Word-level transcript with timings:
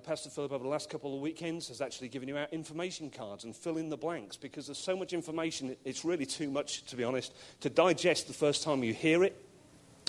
Pastor 0.00 0.30
Philip, 0.30 0.52
over 0.52 0.62
the 0.62 0.70
last 0.70 0.90
couple 0.90 1.14
of 1.14 1.20
weekends, 1.20 1.68
has 1.68 1.80
actually 1.80 2.08
given 2.08 2.28
you 2.28 2.36
out 2.36 2.52
information 2.52 3.10
cards 3.10 3.44
and 3.44 3.54
fill 3.54 3.76
in 3.76 3.88
the 3.88 3.96
blanks 3.96 4.36
because 4.36 4.66
there's 4.66 4.78
so 4.78 4.96
much 4.96 5.12
information, 5.12 5.76
it's 5.84 6.04
really 6.04 6.26
too 6.26 6.50
much, 6.50 6.84
to 6.86 6.96
be 6.96 7.04
honest, 7.04 7.32
to 7.60 7.70
digest 7.70 8.26
the 8.26 8.34
first 8.34 8.62
time 8.62 8.82
you 8.84 8.92
hear 8.92 9.24
it 9.24 9.36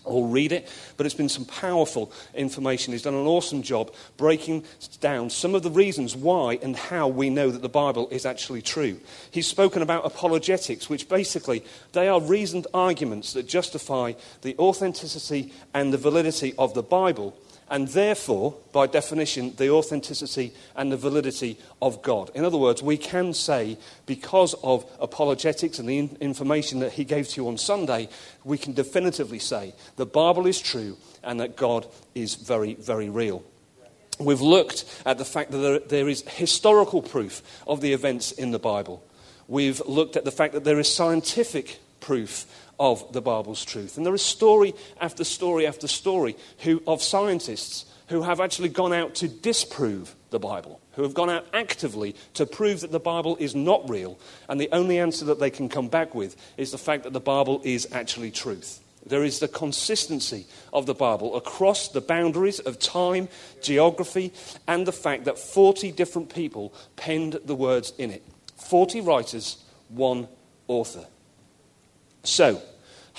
or 0.05 0.27
read 0.27 0.51
it. 0.51 0.69
But 0.97 1.05
it's 1.05 1.15
been 1.15 1.29
some 1.29 1.45
powerful 1.45 2.11
information. 2.33 2.93
He's 2.93 3.03
done 3.03 3.13
an 3.13 3.27
awesome 3.27 3.61
job 3.61 3.93
breaking 4.17 4.65
down 5.01 5.29
some 5.29 5.55
of 5.55 5.63
the 5.63 5.71
reasons 5.71 6.15
why 6.15 6.59
and 6.61 6.75
how 6.75 7.07
we 7.07 7.29
know 7.29 7.51
that 7.51 7.61
the 7.61 7.69
Bible 7.69 8.07
is 8.09 8.25
actually 8.25 8.61
true. 8.61 8.99
He's 9.31 9.47
spoken 9.47 9.81
about 9.81 10.05
apologetics, 10.05 10.89
which 10.89 11.09
basically 11.09 11.63
they 11.93 12.07
are 12.07 12.21
reasoned 12.21 12.67
arguments 12.73 13.33
that 13.33 13.47
justify 13.47 14.13
the 14.41 14.57
authenticity 14.57 15.53
and 15.73 15.93
the 15.93 15.97
validity 15.97 16.53
of 16.57 16.73
the 16.73 16.83
Bible 16.83 17.37
and 17.69 17.87
therefore, 17.89 18.55
by 18.71 18.87
definition, 18.87 19.53
the 19.57 19.69
authenticity 19.69 20.53
and 20.75 20.91
the 20.91 20.97
validity 20.97 21.57
of 21.81 22.01
God. 22.01 22.31
In 22.33 22.43
other 22.43 22.57
words, 22.57 22.81
we 22.81 22.97
can 22.97 23.33
say, 23.33 23.77
because 24.05 24.55
of 24.63 24.85
apologetics 24.99 25.79
and 25.79 25.87
the 25.87 25.97
in- 25.97 26.17
information 26.19 26.79
that 26.79 26.93
he 26.93 27.03
gave 27.03 27.27
to 27.29 27.41
you 27.41 27.47
on 27.47 27.57
Sunday, 27.57 28.09
we 28.43 28.57
can 28.57 28.73
definitively 28.73 29.39
say 29.39 29.73
the 29.97 30.05
Bible 30.05 30.47
is 30.47 30.59
true 30.59 30.97
and 31.23 31.39
that 31.39 31.55
God 31.55 31.85
is 32.15 32.35
very, 32.35 32.73
very 32.75 33.09
real. 33.09 33.43
We've 34.19 34.41
looked 34.41 34.85
at 35.05 35.17
the 35.17 35.25
fact 35.25 35.51
that 35.51 35.57
there, 35.57 35.79
there 35.79 36.09
is 36.09 36.23
historical 36.27 37.01
proof 37.01 37.41
of 37.67 37.81
the 37.81 37.93
events 37.93 38.31
in 38.31 38.51
the 38.51 38.59
Bible. 38.59 39.03
We've 39.47 39.81
looked 39.85 40.17
at 40.17 40.25
the 40.25 40.31
fact 40.31 40.53
that 40.53 40.63
there 40.63 40.79
is 40.79 40.93
scientific 40.93 41.79
proof 42.01 42.45
of 42.79 43.11
the 43.11 43.21
Bible's 43.21 43.65
truth. 43.65 43.97
And 43.97 44.05
there 44.05 44.15
is 44.15 44.21
story 44.21 44.73
after 45.01 45.23
story 45.23 45.67
after 45.67 45.87
story 45.87 46.35
who, 46.59 46.81
of 46.87 47.03
scientists 47.03 47.85
who 48.07 48.23
have 48.23 48.39
actually 48.39 48.69
gone 48.69 48.93
out 48.93 49.15
to 49.15 49.27
disprove 49.27 50.15
the 50.31 50.39
Bible, 50.39 50.79
who 50.93 51.03
have 51.03 51.13
gone 51.13 51.29
out 51.29 51.45
actively 51.53 52.15
to 52.33 52.45
prove 52.45 52.81
that 52.81 52.91
the 52.91 52.99
Bible 52.99 53.37
is 53.39 53.53
not 53.53 53.87
real. 53.89 54.17
And 54.47 54.59
the 54.59 54.69
only 54.71 54.97
answer 54.97 55.25
that 55.25 55.39
they 55.39 55.49
can 55.49 55.69
come 55.69 55.89
back 55.89 56.15
with 56.15 56.35
is 56.57 56.71
the 56.71 56.77
fact 56.77 57.03
that 57.03 57.13
the 57.13 57.19
Bible 57.19 57.61
is 57.63 57.87
actually 57.91 58.31
truth. 58.31 58.79
There 59.05 59.23
is 59.23 59.39
the 59.39 59.47
consistency 59.47 60.45
of 60.73 60.85
the 60.85 60.93
Bible 60.93 61.35
across 61.35 61.87
the 61.87 62.01
boundaries 62.01 62.59
of 62.59 62.79
time, 62.79 63.29
geography, 63.61 64.33
and 64.67 64.85
the 64.85 64.91
fact 64.91 65.25
that 65.25 65.39
40 65.39 65.91
different 65.91 66.33
people 66.33 66.73
penned 66.95 67.39
the 67.45 67.55
words 67.55 67.93
in 67.97 68.11
it. 68.11 68.23
40 68.57 69.01
writers, 69.01 69.63
one 69.89 70.27
author. 70.67 71.05
So, 72.23 72.61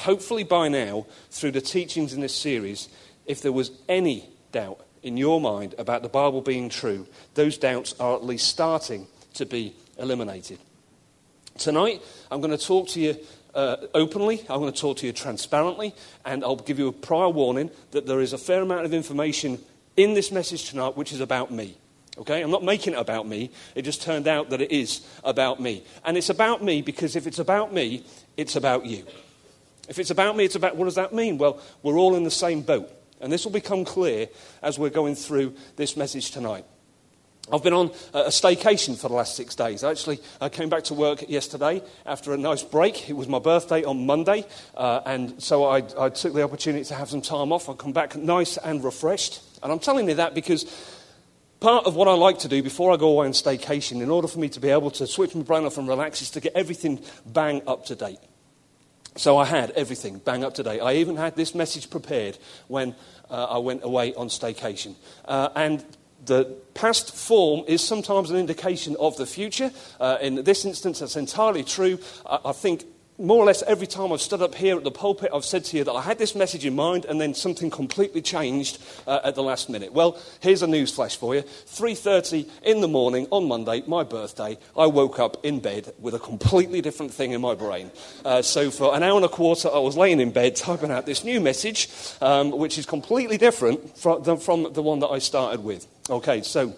hopefully 0.00 0.44
by 0.44 0.68
now, 0.68 1.06
through 1.30 1.52
the 1.52 1.60
teachings 1.60 2.12
in 2.12 2.20
this 2.20 2.34
series, 2.34 2.88
if 3.26 3.42
there 3.42 3.52
was 3.52 3.70
any 3.88 4.28
doubt 4.52 4.84
in 5.02 5.16
your 5.16 5.40
mind 5.40 5.74
about 5.78 6.02
the 6.02 6.08
Bible 6.08 6.40
being 6.40 6.68
true, 6.68 7.06
those 7.34 7.58
doubts 7.58 7.94
are 8.00 8.14
at 8.14 8.24
least 8.24 8.48
starting 8.48 9.06
to 9.34 9.46
be 9.46 9.74
eliminated. 9.98 10.58
Tonight, 11.58 12.02
I'm 12.30 12.40
going 12.40 12.56
to 12.56 12.64
talk 12.64 12.88
to 12.88 13.00
you 13.00 13.16
uh, 13.54 13.76
openly, 13.94 14.40
I'm 14.48 14.60
going 14.60 14.72
to 14.72 14.80
talk 14.80 14.98
to 14.98 15.06
you 15.06 15.12
transparently, 15.12 15.94
and 16.24 16.44
I'll 16.44 16.56
give 16.56 16.78
you 16.78 16.88
a 16.88 16.92
prior 16.92 17.28
warning 17.28 17.70
that 17.90 18.06
there 18.06 18.20
is 18.20 18.32
a 18.32 18.38
fair 18.38 18.62
amount 18.62 18.86
of 18.86 18.94
information 18.94 19.58
in 19.96 20.14
this 20.14 20.30
message 20.30 20.70
tonight 20.70 20.96
which 20.96 21.12
is 21.12 21.20
about 21.20 21.50
me. 21.50 21.76
Okay? 22.16 22.42
I'm 22.42 22.50
not 22.50 22.64
making 22.64 22.94
it 22.94 22.98
about 22.98 23.26
me. 23.26 23.50
It 23.74 23.82
just 23.82 24.02
turned 24.02 24.28
out 24.28 24.50
that 24.50 24.60
it 24.60 24.70
is 24.70 25.06
about 25.24 25.60
me. 25.60 25.84
And 26.04 26.16
it's 26.16 26.30
about 26.30 26.62
me 26.62 26.80
because 26.80 27.16
if 27.16 27.26
it's 27.26 27.38
about 27.38 27.72
me, 27.72 28.04
it's 28.36 28.56
about 28.56 28.86
you. 28.86 29.04
If 29.90 29.98
it's 29.98 30.10
about 30.10 30.36
me, 30.36 30.44
it's 30.44 30.54
about 30.54 30.76
what 30.76 30.84
does 30.84 30.94
that 30.94 31.12
mean? 31.12 31.36
Well, 31.36 31.60
we're 31.82 31.98
all 31.98 32.14
in 32.14 32.22
the 32.22 32.30
same 32.30 32.62
boat. 32.62 32.88
And 33.20 33.32
this 33.32 33.44
will 33.44 33.50
become 33.50 33.84
clear 33.84 34.28
as 34.62 34.78
we're 34.78 34.88
going 34.88 35.16
through 35.16 35.54
this 35.74 35.96
message 35.96 36.30
tonight. 36.30 36.64
I've 37.52 37.64
been 37.64 37.72
on 37.72 37.90
a 38.14 38.28
staycation 38.28 38.96
for 38.96 39.08
the 39.08 39.14
last 39.14 39.34
six 39.34 39.56
days. 39.56 39.82
Actually, 39.82 40.20
I 40.40 40.48
came 40.48 40.68
back 40.68 40.84
to 40.84 40.94
work 40.94 41.28
yesterday 41.28 41.82
after 42.06 42.32
a 42.32 42.38
nice 42.38 42.62
break. 42.62 43.10
It 43.10 43.14
was 43.14 43.26
my 43.26 43.40
birthday 43.40 43.82
on 43.82 44.06
Monday, 44.06 44.46
uh, 44.76 45.00
and 45.04 45.42
so 45.42 45.64
I, 45.64 45.82
I 45.98 46.08
took 46.10 46.34
the 46.34 46.44
opportunity 46.44 46.84
to 46.84 46.94
have 46.94 47.10
some 47.10 47.20
time 47.20 47.50
off. 47.50 47.68
I 47.68 47.72
come 47.72 47.92
back 47.92 48.14
nice 48.14 48.58
and 48.58 48.84
refreshed. 48.84 49.42
And 49.60 49.72
I'm 49.72 49.80
telling 49.80 50.08
you 50.08 50.14
that 50.14 50.36
because 50.36 50.64
part 51.58 51.86
of 51.86 51.96
what 51.96 52.06
I 52.06 52.12
like 52.12 52.38
to 52.40 52.48
do 52.48 52.62
before 52.62 52.92
I 52.92 52.96
go 52.96 53.08
away 53.08 53.26
on 53.26 53.32
staycation, 53.32 54.00
in 54.00 54.10
order 54.10 54.28
for 54.28 54.38
me 54.38 54.48
to 54.50 54.60
be 54.60 54.68
able 54.68 54.92
to 54.92 55.06
switch 55.08 55.34
my 55.34 55.42
brain 55.42 55.64
off 55.64 55.78
and 55.78 55.88
relax, 55.88 56.22
is 56.22 56.30
to 56.30 56.40
get 56.40 56.52
everything 56.54 57.00
bang 57.26 57.62
up 57.66 57.86
to 57.86 57.96
date. 57.96 58.20
So 59.16 59.38
I 59.38 59.44
had 59.44 59.70
everything 59.72 60.18
bang 60.18 60.44
up 60.44 60.54
to 60.54 60.62
date. 60.62 60.80
I 60.80 60.94
even 60.94 61.16
had 61.16 61.36
this 61.36 61.54
message 61.54 61.90
prepared 61.90 62.38
when 62.68 62.94
uh, 63.28 63.44
I 63.44 63.58
went 63.58 63.84
away 63.84 64.14
on 64.14 64.28
staycation. 64.28 64.94
Uh, 65.24 65.48
and 65.54 65.84
the 66.24 66.44
past 66.74 67.14
form 67.14 67.64
is 67.66 67.82
sometimes 67.82 68.30
an 68.30 68.36
indication 68.36 68.96
of 69.00 69.16
the 69.16 69.26
future. 69.26 69.72
Uh, 69.98 70.18
in 70.20 70.44
this 70.44 70.64
instance, 70.64 71.00
that's 71.00 71.16
entirely 71.16 71.64
true. 71.64 71.98
I, 72.24 72.38
I 72.46 72.52
think 72.52 72.84
more 73.20 73.36
or 73.36 73.44
less 73.44 73.62
every 73.62 73.86
time 73.86 74.12
I've 74.12 74.20
stood 74.20 74.40
up 74.40 74.54
here 74.54 74.76
at 74.76 74.84
the 74.84 74.90
pulpit, 74.90 75.30
I've 75.32 75.44
said 75.44 75.64
to 75.66 75.76
you 75.76 75.84
that 75.84 75.92
I 75.92 76.00
had 76.00 76.18
this 76.18 76.34
message 76.34 76.64
in 76.64 76.74
mind 76.74 77.04
and 77.04 77.20
then 77.20 77.34
something 77.34 77.70
completely 77.70 78.22
changed 78.22 78.82
uh, 79.06 79.20
at 79.22 79.34
the 79.34 79.42
last 79.42 79.68
minute. 79.68 79.92
Well, 79.92 80.18
here's 80.40 80.62
a 80.62 80.66
news 80.66 80.92
flash 80.92 81.16
for 81.16 81.34
you. 81.34 81.42
3.30 81.42 82.48
in 82.62 82.80
the 82.80 82.88
morning 82.88 83.26
on 83.30 83.46
Monday, 83.46 83.82
my 83.86 84.04
birthday, 84.04 84.58
I 84.76 84.86
woke 84.86 85.18
up 85.18 85.44
in 85.44 85.60
bed 85.60 85.92
with 85.98 86.14
a 86.14 86.18
completely 86.18 86.80
different 86.80 87.12
thing 87.12 87.32
in 87.32 87.40
my 87.40 87.54
brain. 87.54 87.90
Uh, 88.24 88.40
so 88.40 88.70
for 88.70 88.94
an 88.94 89.02
hour 89.02 89.16
and 89.16 89.24
a 89.24 89.28
quarter, 89.28 89.68
I 89.68 89.78
was 89.78 89.96
laying 89.96 90.20
in 90.20 90.30
bed 90.30 90.56
typing 90.56 90.90
out 90.90 91.04
this 91.04 91.22
new 91.22 91.40
message, 91.40 91.88
um, 92.22 92.50
which 92.50 92.78
is 92.78 92.86
completely 92.86 93.36
different 93.36 93.98
from 93.98 94.22
the, 94.22 94.36
from 94.38 94.72
the 94.72 94.82
one 94.82 95.00
that 95.00 95.08
I 95.08 95.18
started 95.18 95.62
with. 95.62 95.86
Okay, 96.08 96.40
so, 96.42 96.74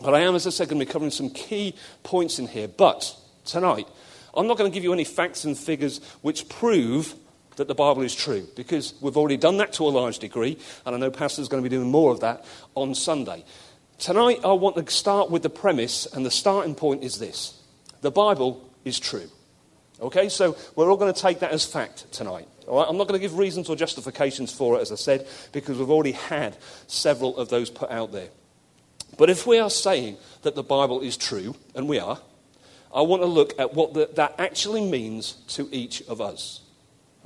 but 0.00 0.14
I 0.14 0.20
am, 0.20 0.34
as 0.34 0.46
I 0.46 0.50
said, 0.50 0.68
going 0.68 0.80
to 0.80 0.86
be 0.86 0.92
covering 0.92 1.12
some 1.12 1.30
key 1.30 1.74
points 2.02 2.40
in 2.40 2.48
here. 2.48 2.66
But 2.66 3.16
tonight, 3.44 3.86
I'm 4.34 4.46
not 4.46 4.56
going 4.56 4.70
to 4.70 4.74
give 4.74 4.84
you 4.84 4.92
any 4.92 5.04
facts 5.04 5.44
and 5.44 5.56
figures 5.58 6.00
which 6.22 6.48
prove 6.48 7.14
that 7.56 7.68
the 7.68 7.74
Bible 7.74 8.02
is 8.02 8.14
true, 8.14 8.46
because 8.56 8.94
we've 9.00 9.16
already 9.16 9.36
done 9.36 9.58
that 9.58 9.74
to 9.74 9.86
a 9.86 9.90
large 9.90 10.18
degree, 10.18 10.56
and 10.86 10.94
I 10.94 10.98
know 10.98 11.10
Pastor's 11.10 11.48
going 11.48 11.62
to 11.62 11.68
be 11.68 11.74
doing 11.74 11.90
more 11.90 12.12
of 12.12 12.20
that 12.20 12.44
on 12.74 12.94
Sunday. 12.94 13.44
Tonight, 13.98 14.40
I 14.44 14.52
want 14.52 14.76
to 14.76 14.90
start 14.90 15.30
with 15.30 15.42
the 15.42 15.50
premise, 15.50 16.06
and 16.06 16.24
the 16.24 16.30
starting 16.30 16.74
point 16.74 17.02
is 17.02 17.18
this 17.18 17.60
the 18.00 18.10
Bible 18.10 18.66
is 18.84 18.98
true. 18.98 19.28
Okay, 20.00 20.30
so 20.30 20.56
we're 20.74 20.88
all 20.90 20.96
going 20.96 21.12
to 21.12 21.20
take 21.20 21.40
that 21.40 21.50
as 21.50 21.66
fact 21.66 22.10
tonight. 22.10 22.48
All 22.66 22.78
right? 22.78 22.86
I'm 22.88 22.96
not 22.96 23.06
going 23.06 23.20
to 23.20 23.22
give 23.22 23.36
reasons 23.36 23.68
or 23.68 23.76
justifications 23.76 24.50
for 24.50 24.78
it, 24.78 24.80
as 24.80 24.90
I 24.90 24.94
said, 24.94 25.26
because 25.52 25.76
we've 25.76 25.90
already 25.90 26.12
had 26.12 26.56
several 26.86 27.36
of 27.36 27.50
those 27.50 27.68
put 27.68 27.90
out 27.90 28.10
there. 28.10 28.28
But 29.18 29.28
if 29.28 29.46
we 29.46 29.58
are 29.58 29.68
saying 29.68 30.16
that 30.42 30.54
the 30.54 30.62
Bible 30.62 31.02
is 31.02 31.18
true, 31.18 31.54
and 31.74 31.86
we 31.86 31.98
are, 31.98 32.18
I 32.94 33.02
want 33.02 33.22
to 33.22 33.26
look 33.26 33.58
at 33.58 33.74
what 33.74 33.94
the, 33.94 34.10
that 34.14 34.34
actually 34.38 34.82
means 34.82 35.34
to 35.48 35.68
each 35.70 36.02
of 36.02 36.20
us. 36.20 36.60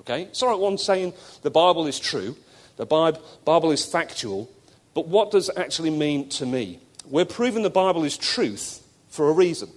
Okay? 0.00 0.22
It's 0.22 0.42
all 0.42 0.50
right, 0.50 0.58
one 0.58 0.78
saying 0.78 1.14
the 1.42 1.50
Bible 1.50 1.86
is 1.86 1.98
true, 1.98 2.36
the 2.76 2.86
Bible, 2.86 3.70
is 3.70 3.84
factual, 3.84 4.50
but 4.94 5.08
what 5.08 5.30
does 5.30 5.48
it 5.48 5.56
actually 5.56 5.90
mean 5.90 6.28
to 6.30 6.46
me? 6.46 6.80
We're 7.06 7.24
proving 7.24 7.62
the 7.62 7.70
Bible 7.70 8.04
is 8.04 8.16
truth 8.16 8.86
for 9.08 9.28
a 9.28 9.32
reason. 9.32 9.70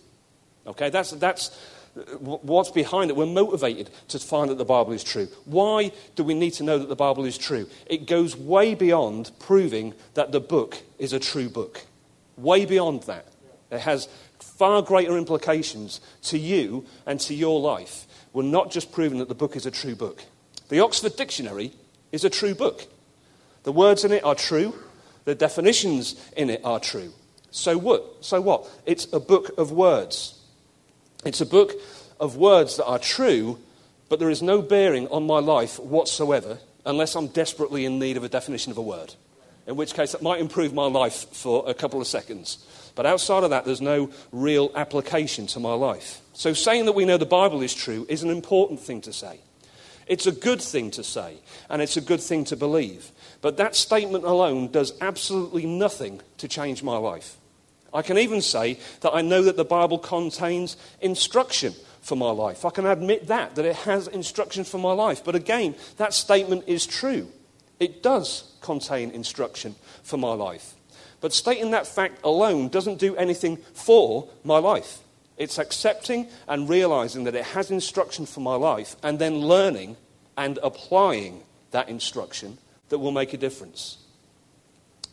Okay? 0.66 0.90
That's, 0.90 1.12
that's 1.12 1.58
uh, 1.96 2.02
what's 2.20 2.72
behind 2.72 3.10
it. 3.10 3.16
We're 3.16 3.26
motivated 3.26 3.90
to 4.10 4.20
find 4.20 4.50
that 4.50 4.58
the 4.58 4.66
Bible 4.66 4.92
is 4.92 5.04
true. 5.04 5.28
Why 5.46 5.92
do 6.16 6.24
we 6.24 6.34
need 6.34 6.52
to 6.56 6.64
know 6.64 6.78
that 6.78 6.90
the 6.90 6.96
Bible 6.96 7.24
is 7.24 7.38
true? 7.38 7.70
It 7.86 8.08
goes 8.08 8.36
way 8.36 8.76
beyond 8.76 9.32
proving 9.40 9.94
that 10.16 10.32
the 10.32 10.42
book 10.42 10.82
is 11.00 11.14
a 11.14 11.20
true 11.20 11.50
book. 11.50 11.86
Way 12.36 12.66
beyond 12.66 13.04
that. 13.04 13.28
It 13.72 13.80
has 13.82 14.08
far 14.40 14.82
greater 14.82 15.18
implications 15.18 16.02
to 16.24 16.38
you 16.38 16.86
and 17.06 17.20
to 17.22 17.34
your 17.34 17.60
life. 17.60 18.06
We're 18.34 18.44
not 18.44 18.72
just 18.72 18.92
proving 18.92 19.20
that 19.20 19.30
the 19.30 19.36
book 19.36 19.56
is 19.56 19.66
a 19.66 19.72
true 19.72 19.96
book. 19.96 20.24
The 20.70 20.80
Oxford 20.80 21.16
Dictionary 21.16 21.74
is 22.12 22.24
a 22.24 22.30
true 22.30 22.54
book. 22.54 22.88
The 23.64 23.72
words 23.72 24.04
in 24.04 24.12
it 24.12 24.24
are 24.24 24.36
true, 24.36 24.74
the 25.26 25.36
definitions 25.36 26.16
in 26.36 26.50
it 26.50 26.62
are 26.64 26.80
true. 26.80 27.12
So 27.52 27.78
what? 27.78 28.24
So 28.24 28.40
what? 28.42 28.70
It's 28.86 29.12
a 29.12 29.20
book 29.20 29.52
of 29.58 29.72
words. 29.72 30.40
It's 31.26 31.42
a 31.42 31.46
book 31.46 31.74
of 32.20 32.38
words 32.38 32.78
that 32.78 32.86
are 32.86 33.00
true, 33.00 33.60
but 34.10 34.20
there 34.20 34.30
is 34.30 34.42
no 34.42 34.62
bearing 34.62 35.08
on 35.10 35.26
my 35.26 35.40
life 35.40 35.80
whatsoever 35.80 36.60
unless 36.86 37.16
I'm 37.16 37.28
desperately 37.28 37.86
in 37.86 38.00
need 38.00 38.16
of 38.16 38.24
a 38.24 38.30
definition 38.30 38.72
of 38.72 38.78
a 38.78 38.82
word. 38.82 39.16
In 39.68 39.76
which 39.76 39.94
case, 39.94 40.14
it 40.14 40.22
might 40.22 40.40
improve 40.40 40.74
my 40.74 40.88
life 40.88 41.28
for 41.34 41.70
a 41.70 41.74
couple 41.74 42.00
of 42.00 42.08
seconds. 42.08 42.66
But 42.96 43.06
outside 43.06 43.44
of 43.44 43.50
that, 43.50 43.66
there's 43.66 43.82
no 43.82 44.10
real 44.32 44.72
application 44.74 45.46
to 45.48 45.60
my 45.60 45.74
life. 45.74 46.22
So, 46.34 46.54
saying 46.54 46.86
that 46.86 46.94
we 46.94 47.04
know 47.04 47.18
the 47.18 47.26
Bible 47.26 47.62
is 47.62 47.76
true 47.76 48.06
is 48.08 48.24
an 48.24 48.30
important 48.30 48.80
thing 48.80 49.02
to 49.02 49.14
say. 49.14 49.42
It's 50.08 50.26
a 50.26 50.32
good 50.32 50.62
thing 50.62 50.90
to 50.92 51.04
say, 51.04 51.36
and 51.70 51.82
it's 51.82 51.98
a 51.98 52.02
good 52.02 52.22
thing 52.22 52.46
to 52.46 52.56
believe. 52.56 53.12
But 53.42 53.58
that 53.58 53.76
statement 53.76 54.24
alone 54.24 54.72
does 54.72 54.94
absolutely 55.02 55.66
nothing 55.66 56.22
to 56.38 56.48
change 56.48 56.82
my 56.82 56.96
life. 56.96 57.36
I 57.94 58.02
can 58.02 58.18
even 58.18 58.42
say 58.42 58.80
that 59.02 59.14
I 59.14 59.22
know 59.22 59.44
that 59.44 59.58
the 59.58 59.66
Bible 59.66 59.98
contains 59.98 60.78
instruction 61.02 61.74
for 62.02 62.16
my 62.16 62.32
life. 62.32 62.64
I 62.64 62.70
can 62.70 62.86
admit 62.86 63.28
that, 63.28 63.56
that 63.56 63.66
it 63.66 63.76
has 63.76 64.08
instruction 64.08 64.64
for 64.64 64.78
my 64.78 64.94
life. 64.94 65.26
But 65.26 65.36
again, 65.36 65.76
that 65.98 66.14
statement 66.14 66.64
is 66.68 66.86
true. 66.86 67.28
It 67.80 68.02
does 68.02 68.56
contain 68.62 69.12
instruction 69.12 69.76
for 70.04 70.18
my 70.18 70.34
life. 70.34 70.74
But 71.22 71.34
stating 71.34 71.72
that 71.72 71.88
fact 71.88 72.20
alone 72.24 72.70
doesn't 72.70 73.00
do 73.00 73.16
anything 73.16 73.58
for 73.74 74.28
my 74.44 74.60
life. 74.60 75.00
It's 75.38 75.60
accepting 75.60 76.28
and 76.48 76.70
realizing 76.70 77.24
that 77.26 77.36
it 77.36 77.46
has 77.46 77.70
instruction 77.70 78.26
for 78.26 78.40
my 78.40 78.56
life 78.56 78.96
and 79.04 79.20
then 79.20 79.40
learning 79.40 79.98
and 80.36 80.60
applying 80.64 81.44
that 81.72 81.90
instruction 81.90 82.58
that 82.90 83.00
will 83.00 83.12
make 83.12 83.34
a 83.34 83.38
difference. 83.38 83.98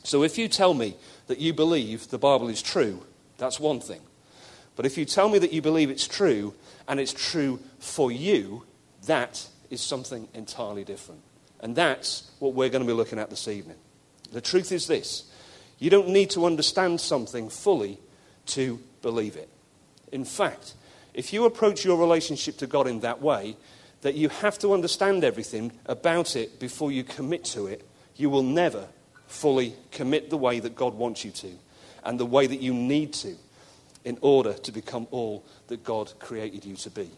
So 0.02 0.22
if 0.22 0.38
you 0.38 0.49
tell 0.49 0.75
me 0.75 0.96
that 1.26 1.38
you 1.38 1.52
believe 1.52 2.08
the 2.08 2.19
Bible 2.19 2.49
is 2.49 2.62
true, 2.62 3.02
that's 3.38 3.58
one 3.58 3.81
thing. 3.81 4.00
But 4.76 4.87
if 4.87 4.99
you 4.99 5.05
tell 5.05 5.28
me 5.28 5.38
that 5.38 5.52
you 5.52 5.62
believe 5.62 5.90
it's 5.90 6.08
true 6.08 6.55
and 6.88 7.00
it's 7.00 7.12
true 7.12 7.61
for 7.78 8.11
you, 8.11 8.64
that 9.06 9.46
is 9.70 9.81
something 9.81 10.28
entirely 10.34 10.84
different. 10.84 11.20
And 11.64 11.75
that's 11.75 12.31
what 12.40 12.52
we're 12.52 12.69
going 12.69 12.82
to 12.82 12.87
be 12.87 12.96
looking 12.96 13.19
at 13.19 13.31
this 13.31 13.49
evening. 13.49 13.78
The 14.32 14.43
truth 14.43 14.70
is 14.70 14.87
this 14.87 15.25
you 15.78 15.90
don't 15.90 16.11
need 16.11 16.31
to 16.31 16.44
understand 16.46 17.00
something 17.00 17.49
fully 17.49 17.99
to 18.49 18.78
believe 19.02 19.34
it. 19.34 19.49
In 20.12 20.25
fact, 20.25 20.75
if 21.14 21.32
you 21.32 21.46
approach 21.46 21.84
your 21.84 21.99
relationship 21.99 22.58
to 22.58 22.66
God 22.66 22.87
in 22.87 23.00
that 23.00 23.22
way, 23.22 23.56
that 24.02 24.14
you 24.14 24.28
have 24.28 24.58
to 24.58 24.75
understand 24.75 25.25
everything 25.25 25.72
about 25.87 26.37
it 26.37 26.61
before 26.61 26.93
you 26.93 27.02
commit 27.02 27.44
to 27.46 27.66
it, 27.66 27.88
you 28.14 28.28
will 28.28 28.43
never 28.43 28.87
fully 29.26 29.75
commit 29.90 30.28
the 30.28 30.37
way 30.37 30.61
that 30.61 30.76
God 30.76 30.94
wants 30.94 31.25
you 31.25 31.31
to 31.31 31.50
and 32.05 32.20
the 32.20 32.26
way 32.26 32.46
that 32.46 32.61
you 32.61 32.75
need 32.75 33.14
to 33.14 33.34
in 34.05 34.19
order 34.20 34.52
to 34.52 34.70
become 34.70 35.06
all 35.11 35.43
that 35.69 35.82
God 35.82 36.12
created 36.19 36.66
you 36.66 36.76
to 36.76 36.90
be. 36.90 37.11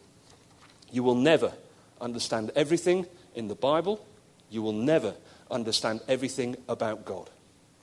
You 0.93 1.02
will 1.02 1.16
never 1.16 1.52
understand 2.00 2.52
everything 2.54 3.06
in 3.34 3.48
the 3.48 3.56
Bible. 3.56 4.06
You 4.50 4.62
will 4.62 4.72
never 4.72 5.14
understand 5.50 6.00
everything 6.08 6.56
about 6.69 7.04
God. 7.04 7.31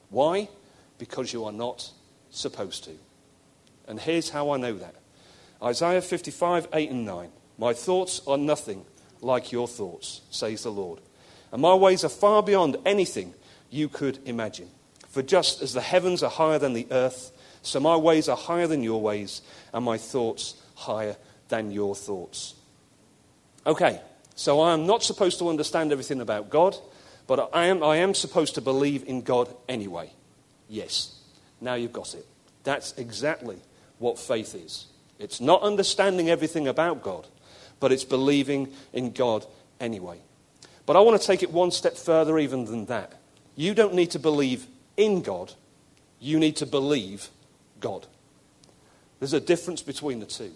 Why? 0.10 0.50
Because 0.98 1.34
you 1.34 1.46
are 1.46 1.52
not 1.52 1.92
supposed 2.30 2.84
to. 2.86 2.92
And 3.88 4.00
here's 4.00 4.30
how 4.30 4.52
I 4.52 4.58
know 4.58 4.74
that 4.74 4.96
Isaiah 5.62 6.02
55, 6.02 6.68
8 6.74 6.90
and 6.90 7.06
9. 7.06 7.30
My 7.58 7.74
thoughts 7.74 8.22
are 8.28 8.38
nothing 8.38 8.86
like 9.22 9.52
your 9.52 9.68
thoughts, 9.68 10.22
says 10.30 10.64
the 10.64 10.72
Lord. 10.72 11.00
And 11.52 11.62
my 11.62 11.74
ways 11.74 12.04
are 12.04 12.10
far 12.10 12.44
beyond 12.44 12.78
anything 12.86 13.34
you 13.70 13.88
could 13.88 14.20
imagine. 14.26 14.70
For 15.08 15.22
just 15.22 15.62
as 15.62 15.74
the 15.74 15.82
heavens 15.82 16.24
are 16.24 16.30
higher 16.30 16.60
than 16.60 16.74
the 16.74 16.88
earth, 16.92 17.32
so 17.62 17.80
my 17.80 17.96
ways 17.96 18.28
are 18.28 18.36
higher 18.36 18.68
than 18.68 18.84
your 18.84 19.02
ways, 19.02 19.42
and 19.74 19.86
my 19.86 19.98
thoughts 19.98 20.56
higher 20.76 21.16
than 21.48 21.72
your 21.72 21.96
thoughts. 21.96 22.56
Okay, 23.66 24.02
so 24.36 24.62
I 24.62 24.74
am 24.74 24.86
not 24.88 25.04
supposed 25.04 25.40
to 25.40 25.50
understand 25.50 25.92
everything 25.92 26.22
about 26.22 26.50
God, 26.50 26.76
but 27.28 27.50
I 27.54 27.68
am, 27.68 27.84
I 27.84 27.98
am 27.98 28.14
supposed 28.14 28.56
to 28.56 28.62
believe 28.62 29.04
in 29.06 29.22
God 29.22 29.54
anyway. 29.70 30.12
Yes, 30.68 31.20
now 31.62 31.76
you've 31.76 31.94
got 31.94 32.14
it. 32.16 32.26
That's 32.64 32.94
exactly 32.94 33.58
what 34.00 34.18
faith 34.18 34.56
is. 34.56 34.88
It's 35.20 35.40
not 35.40 35.62
understanding 35.62 36.30
everything 36.30 36.68
about 36.68 37.04
God, 37.04 37.28
but 37.80 37.92
it's 37.92 38.04
believing 38.04 38.72
in 38.92 39.12
God 39.12 39.46
anyway. 39.80 40.20
But 40.86 40.96
I 40.96 41.00
want 41.02 41.20
to 41.20 41.26
take 41.26 41.44
it 41.44 41.52
one 41.52 41.72
step 41.72 41.96
further 41.96 42.38
even 42.40 42.66
than 42.66 42.86
that. 42.88 43.14
You 43.56 43.74
don't 43.74 43.94
need 43.94 44.12
to 44.12 44.20
believe 44.20 44.66
in 44.98 45.22
God, 45.22 45.54
you 46.20 46.40
need 46.40 46.58
to 46.58 46.66
believe 46.66 47.30
God. 47.80 48.08
There's 49.20 49.34
a 49.34 49.40
difference 49.40 49.82
between 49.82 50.20
the 50.20 50.26
two. 50.26 50.52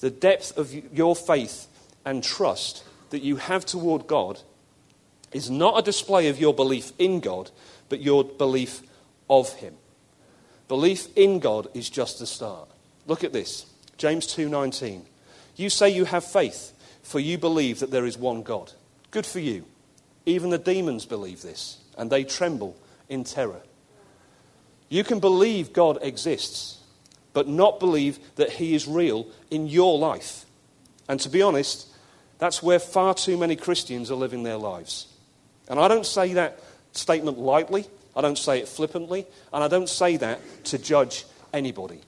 The 0.00 0.10
depth 0.10 0.56
of 0.58 0.74
your 0.94 1.14
faith 1.16 1.66
and 2.04 2.22
trust 2.22 2.84
that 3.10 3.22
you 3.22 3.36
have 3.36 3.66
toward 3.66 4.06
God 4.06 4.40
is 5.32 5.50
not 5.50 5.78
a 5.78 5.82
display 5.82 6.28
of 6.28 6.40
your 6.40 6.54
belief 6.54 6.92
in 6.98 7.20
God, 7.20 7.50
but 7.88 8.00
your 8.00 8.24
belief 8.24 8.82
of 9.28 9.52
Him. 9.54 9.74
Belief 10.68 11.08
in 11.16 11.38
God 11.38 11.68
is 11.74 11.90
just 11.90 12.18
the 12.18 12.26
start. 12.26 12.68
Look 13.06 13.24
at 13.24 13.32
this. 13.32 13.66
James 13.96 14.26
2:19. 14.26 15.02
You 15.56 15.68
say 15.68 15.90
you 15.90 16.04
have 16.04 16.24
faith, 16.24 16.72
for 17.02 17.20
you 17.20 17.38
believe 17.38 17.80
that 17.80 17.90
there 17.90 18.06
is 18.06 18.16
one 18.16 18.42
God. 18.42 18.72
Good 19.10 19.26
for 19.26 19.40
you. 19.40 19.64
Even 20.26 20.50
the 20.50 20.58
demons 20.58 21.06
believe 21.06 21.42
this, 21.42 21.78
and 21.98 22.10
they 22.10 22.24
tremble 22.24 22.76
in 23.08 23.24
terror. 23.24 23.62
You 24.88 25.04
can 25.04 25.20
believe 25.20 25.72
God 25.72 25.98
exists, 26.02 26.78
but 27.32 27.48
not 27.48 27.80
believe 27.80 28.18
that 28.36 28.52
He 28.52 28.74
is 28.74 28.88
real 28.88 29.26
in 29.50 29.66
your 29.66 29.98
life. 29.98 30.46
And 31.08 31.18
to 31.20 31.28
be 31.28 31.42
honest, 31.42 31.88
that's 32.40 32.62
where 32.62 32.78
far 32.78 33.14
too 33.14 33.36
many 33.38 33.54
Christians 33.54 34.10
are 34.10 34.16
living 34.16 34.42
their 34.42 34.56
lives. 34.56 35.06
And 35.68 35.78
I 35.78 35.86
don't 35.86 36.06
say 36.06 36.32
that 36.32 36.58
statement 36.92 37.38
lightly, 37.38 37.86
I 38.16 38.22
don't 38.22 38.38
say 38.38 38.58
it 38.58 38.66
flippantly, 38.66 39.26
and 39.52 39.62
I 39.62 39.68
don't 39.68 39.88
say 39.88 40.16
that 40.16 40.40
to 40.64 40.78
judge 40.78 41.26
anybody. 41.52 42.00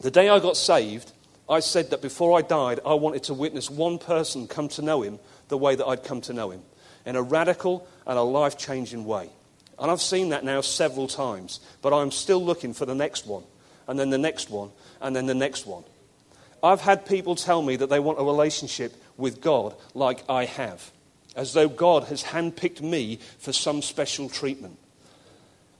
The 0.00 0.10
day 0.10 0.28
I 0.28 0.38
got 0.38 0.56
saved, 0.56 1.10
I 1.48 1.60
said 1.60 1.90
that 1.90 2.02
before 2.02 2.38
I 2.38 2.42
died, 2.42 2.80
I 2.86 2.94
wanted 2.94 3.24
to 3.24 3.34
witness 3.34 3.70
one 3.70 3.98
person 3.98 4.46
come 4.46 4.68
to 4.68 4.82
know 4.82 5.02
him 5.02 5.18
the 5.48 5.58
way 5.58 5.74
that 5.74 5.86
I'd 5.86 6.04
come 6.04 6.20
to 6.22 6.32
know 6.32 6.50
him, 6.50 6.62
in 7.04 7.16
a 7.16 7.22
radical 7.22 7.88
and 8.06 8.18
a 8.18 8.22
life 8.22 8.56
changing 8.56 9.04
way. 9.04 9.30
And 9.78 9.90
I've 9.90 10.00
seen 10.00 10.28
that 10.28 10.44
now 10.44 10.60
several 10.60 11.08
times, 11.08 11.60
but 11.82 11.92
I'm 11.92 12.10
still 12.10 12.44
looking 12.44 12.74
for 12.74 12.86
the 12.86 12.94
next 12.94 13.26
one, 13.26 13.44
and 13.88 13.98
then 13.98 14.10
the 14.10 14.18
next 14.18 14.50
one, 14.50 14.70
and 15.00 15.16
then 15.16 15.26
the 15.26 15.34
next 15.34 15.66
one. 15.66 15.84
I've 16.62 16.80
had 16.80 17.04
people 17.04 17.34
tell 17.34 17.60
me 17.60 17.76
that 17.76 17.90
they 17.90 18.00
want 18.00 18.20
a 18.20 18.24
relationship 18.24 18.94
with 19.16 19.40
God 19.40 19.74
like 19.94 20.24
I 20.28 20.44
have, 20.44 20.92
as 21.36 21.52
though 21.52 21.68
God 21.68 22.04
has 22.04 22.24
handpicked 22.24 22.80
me 22.80 23.18
for 23.38 23.52
some 23.52 23.82
special 23.82 24.28
treatment. 24.28 24.78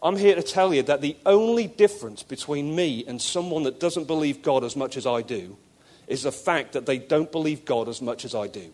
I'm 0.03 0.17
here 0.17 0.35
to 0.35 0.43
tell 0.43 0.75
you 0.75 0.83
that 0.83 1.01
the 1.01 1.17
only 1.25 1.67
difference 1.67 2.23
between 2.23 2.77
me 2.77 3.05
and 3.07 3.21
someone 3.21 3.63
that 3.63 3.81
doesn't 3.81 4.07
believe 4.07 4.43
God 4.43 4.63
as 4.63 4.77
much 4.77 4.99
as 4.99 5.07
I 5.07 5.23
do 5.23 5.57
is 6.07 6.23
the 6.23 6.33
fact 6.33 6.73
that 6.73 6.85
they 6.85 6.99
don't 6.99 7.33
believe 7.33 7.65
God 7.65 7.89
as 7.89 8.03
much 8.03 8.27
as 8.27 8.35
I 8.35 8.47
do. 8.47 8.73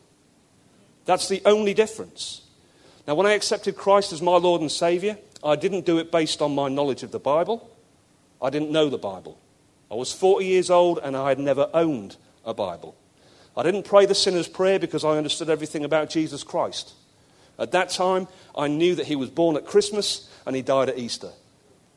That's 1.05 1.29
the 1.29 1.41
only 1.45 1.73
difference. 1.73 2.43
Now, 3.07 3.15
when 3.15 3.27
I 3.27 3.33
accepted 3.33 3.77
Christ 3.77 4.13
as 4.13 4.21
my 4.21 4.37
Lord 4.37 4.61
and 4.61 4.71
Savior, 4.71 5.19
I 5.43 5.57
didn't 5.57 5.87
do 5.87 5.99
it 5.99 6.13
based 6.13 6.43
on 6.43 6.55
my 6.55 6.69
knowledge 6.69 7.03
of 7.03 7.13
the 7.13 7.21
Bible. 7.21 7.71
I 8.43 8.51
didn't 8.51 8.71
know 8.71 8.89
the 8.89 8.99
Bible. 8.99 9.39
I 9.91 9.95
was 9.95 10.13
40 10.13 10.45
years 10.45 10.71
old 10.71 10.99
and 11.03 11.17
I 11.17 11.29
had 11.29 11.39
never 11.39 11.71
owned 11.73 12.17
a 12.45 12.55
Bible. 12.55 12.95
I 13.57 13.63
didn't 13.63 13.85
pray 13.85 14.07
the 14.07 14.15
sinner's 14.15 14.49
prayer 14.49 14.79
because 14.79 15.05
I 15.05 15.17
understood 15.17 15.51
everything 15.51 15.85
about 15.85 16.11
Jesus 16.11 16.43
Christ. 16.43 16.95
At 17.59 17.73
that 17.73 17.91
time, 17.91 18.29
I 18.57 18.69
knew 18.69 18.95
that 18.95 19.07
he 19.07 19.17
was 19.17 19.29
born 19.29 19.57
at 19.57 19.67
Christmas 19.67 20.31
and 20.47 20.57
he 20.57 20.63
died 20.63 20.89
at 20.89 20.99
Easter. 20.99 21.31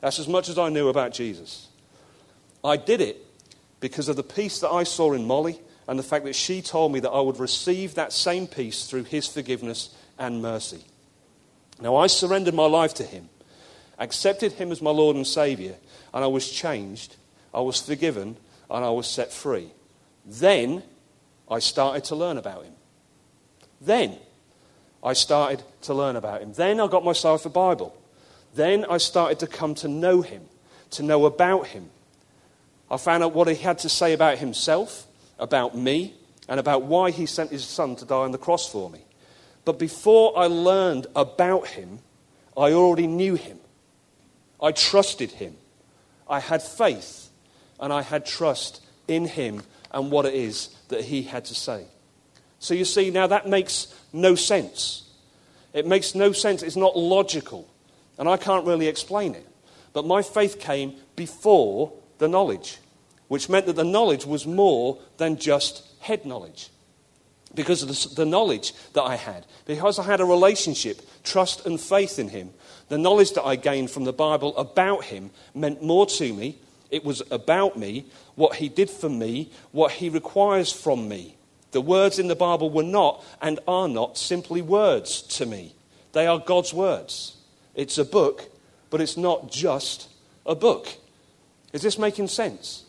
That's 0.01 0.19
as 0.19 0.27
much 0.27 0.49
as 0.49 0.57
I 0.57 0.69
knew 0.69 0.89
about 0.89 1.13
Jesus. 1.13 1.67
I 2.63 2.77
did 2.77 3.01
it 3.01 3.25
because 3.79 4.09
of 4.09 4.15
the 4.15 4.23
peace 4.23 4.59
that 4.59 4.69
I 4.69 4.83
saw 4.83 5.13
in 5.13 5.25
Molly 5.25 5.59
and 5.87 5.99
the 5.99 6.03
fact 6.03 6.25
that 6.25 6.35
she 6.35 6.61
told 6.61 6.91
me 6.91 6.99
that 7.01 7.09
I 7.09 7.21
would 7.21 7.39
receive 7.39 7.95
that 7.95 8.13
same 8.13 8.47
peace 8.47 8.85
through 8.85 9.03
his 9.03 9.27
forgiveness 9.27 9.95
and 10.17 10.41
mercy. 10.41 10.83
Now, 11.81 11.95
I 11.95 12.07
surrendered 12.07 12.53
my 12.53 12.65
life 12.65 12.93
to 12.95 13.03
him, 13.03 13.29
accepted 13.99 14.53
him 14.53 14.71
as 14.71 14.81
my 14.81 14.91
Lord 14.91 15.15
and 15.15 15.27
Savior, 15.27 15.75
and 16.13 16.23
I 16.23 16.27
was 16.27 16.49
changed, 16.49 17.15
I 17.53 17.61
was 17.61 17.81
forgiven, 17.81 18.37
and 18.69 18.85
I 18.85 18.89
was 18.89 19.07
set 19.07 19.31
free. 19.31 19.71
Then 20.25 20.83
I 21.53 21.59
started 21.59 22.03
to 22.05 22.15
learn 22.15 22.39
about 22.39 22.65
him. 22.65 22.73
Then 23.79 24.17
I 25.03 25.13
started 25.13 25.61
to 25.83 25.93
learn 25.93 26.15
about 26.15 26.41
him. 26.41 26.51
Then 26.53 26.79
I 26.79 26.87
got 26.87 27.05
myself 27.05 27.45
a 27.45 27.49
Bible. 27.49 27.95
Then 28.55 28.85
I 28.89 28.97
started 28.97 29.37
to 29.39 29.47
come 29.47 29.75
to 29.75 29.87
know 29.87 30.23
him, 30.23 30.41
to 30.91 31.03
know 31.03 31.25
about 31.25 31.67
him. 31.67 31.91
I 32.89 32.97
found 32.97 33.23
out 33.23 33.35
what 33.35 33.47
he 33.47 33.55
had 33.55 33.77
to 33.79 33.89
say 33.89 34.13
about 34.13 34.39
himself, 34.39 35.05
about 35.37 35.77
me, 35.77 36.15
and 36.49 36.59
about 36.59 36.83
why 36.83 37.11
he 37.11 37.27
sent 37.27 37.51
his 37.51 37.63
son 37.63 37.95
to 37.97 38.05
die 38.05 38.15
on 38.15 38.31
the 38.31 38.39
cross 38.39 38.67
for 38.67 38.89
me. 38.89 39.01
But 39.63 39.77
before 39.77 40.35
I 40.35 40.47
learned 40.47 41.05
about 41.15 41.67
him, 41.67 41.99
I 42.57 42.71
already 42.71 43.07
knew 43.07 43.35
him. 43.35 43.59
I 44.59 44.71
trusted 44.71 45.31
him. 45.31 45.55
I 46.27 46.39
had 46.39 46.63
faith 46.63 47.29
and 47.79 47.93
I 47.93 48.01
had 48.01 48.25
trust 48.25 48.81
in 49.07 49.25
him 49.25 49.61
and 49.93 50.11
what 50.11 50.25
it 50.25 50.33
is 50.33 50.69
that 50.89 51.01
he 51.05 51.23
had 51.23 51.45
to 51.45 51.55
say. 51.55 51.85
So 52.59 52.73
you 52.73 52.85
see, 52.85 53.09
now 53.09 53.27
that 53.27 53.47
makes 53.47 53.93
no 54.11 54.35
sense. 54.35 55.03
It 55.73 55.85
makes 55.85 56.15
no 56.15 56.31
sense. 56.31 56.63
It's 56.63 56.75
not 56.75 56.97
logical. 56.97 57.67
And 58.17 58.29
I 58.29 58.37
can't 58.37 58.65
really 58.65 58.87
explain 58.87 59.35
it. 59.35 59.47
But 59.91 60.05
my 60.05 60.21
faith 60.21 60.59
came 60.59 60.95
before 61.15 61.93
the 62.17 62.27
knowledge, 62.27 62.79
which 63.27 63.49
meant 63.49 63.65
that 63.65 63.75
the 63.75 63.83
knowledge 63.83 64.25
was 64.25 64.47
more 64.47 64.99
than 65.17 65.37
just 65.37 65.83
head 65.99 66.25
knowledge. 66.25 66.69
Because 67.55 67.83
of 67.83 68.15
the, 68.15 68.25
knowledge 68.25 68.73
that 68.93 69.03
I 69.03 69.15
had, 69.15 69.45
because 69.65 69.99
I 69.99 70.03
had 70.03 70.21
a 70.21 70.25
relationship, 70.25 71.01
trust, 71.23 71.67
and 71.67 71.79
faith 71.79 72.17
in 72.17 72.29
Him, 72.29 72.49
the 72.89 72.97
knowledge 72.97 73.33
that 73.33 73.43
I 73.43 73.55
gained 73.55 73.91
from 73.91 74.05
the 74.05 74.13
Bible 74.13 74.57
about 74.57 75.03
Him 75.03 75.29
meant 75.53 75.83
more 75.83 76.07
to 76.07 76.33
me. 76.33 76.59
It 76.93 77.03
was 77.03 77.23
about 77.31 77.75
me, 77.75 78.05
what 78.35 78.57
He 78.57 78.69
did 78.69 78.87
for 78.87 79.09
me, 79.09 79.49
what 79.71 79.93
He 79.93 80.09
requires 80.09 80.71
from 80.71 81.07
me. 81.07 81.37
The 81.71 81.81
words 81.81 82.19
in 82.19 82.27
the 82.27 82.35
Bible 82.35 82.69
were 82.69 82.83
not 82.83 83.25
and 83.41 83.59
are 83.67 83.87
not 83.87 84.15
simply 84.15 84.61
words 84.61 85.23
to 85.37 85.47
me, 85.47 85.73
they 86.11 86.27
are 86.27 86.37
God's 86.37 86.71
words. 86.71 87.37
It's 87.73 87.97
a 87.97 88.05
book, 88.05 88.47
but 88.91 89.01
it's 89.01 89.17
not 89.17 89.51
just 89.51 90.07
a 90.45 90.53
book. 90.53 90.87
Is 91.73 91.81
this 91.81 91.97
making 91.97 92.27
sense? 92.27 92.83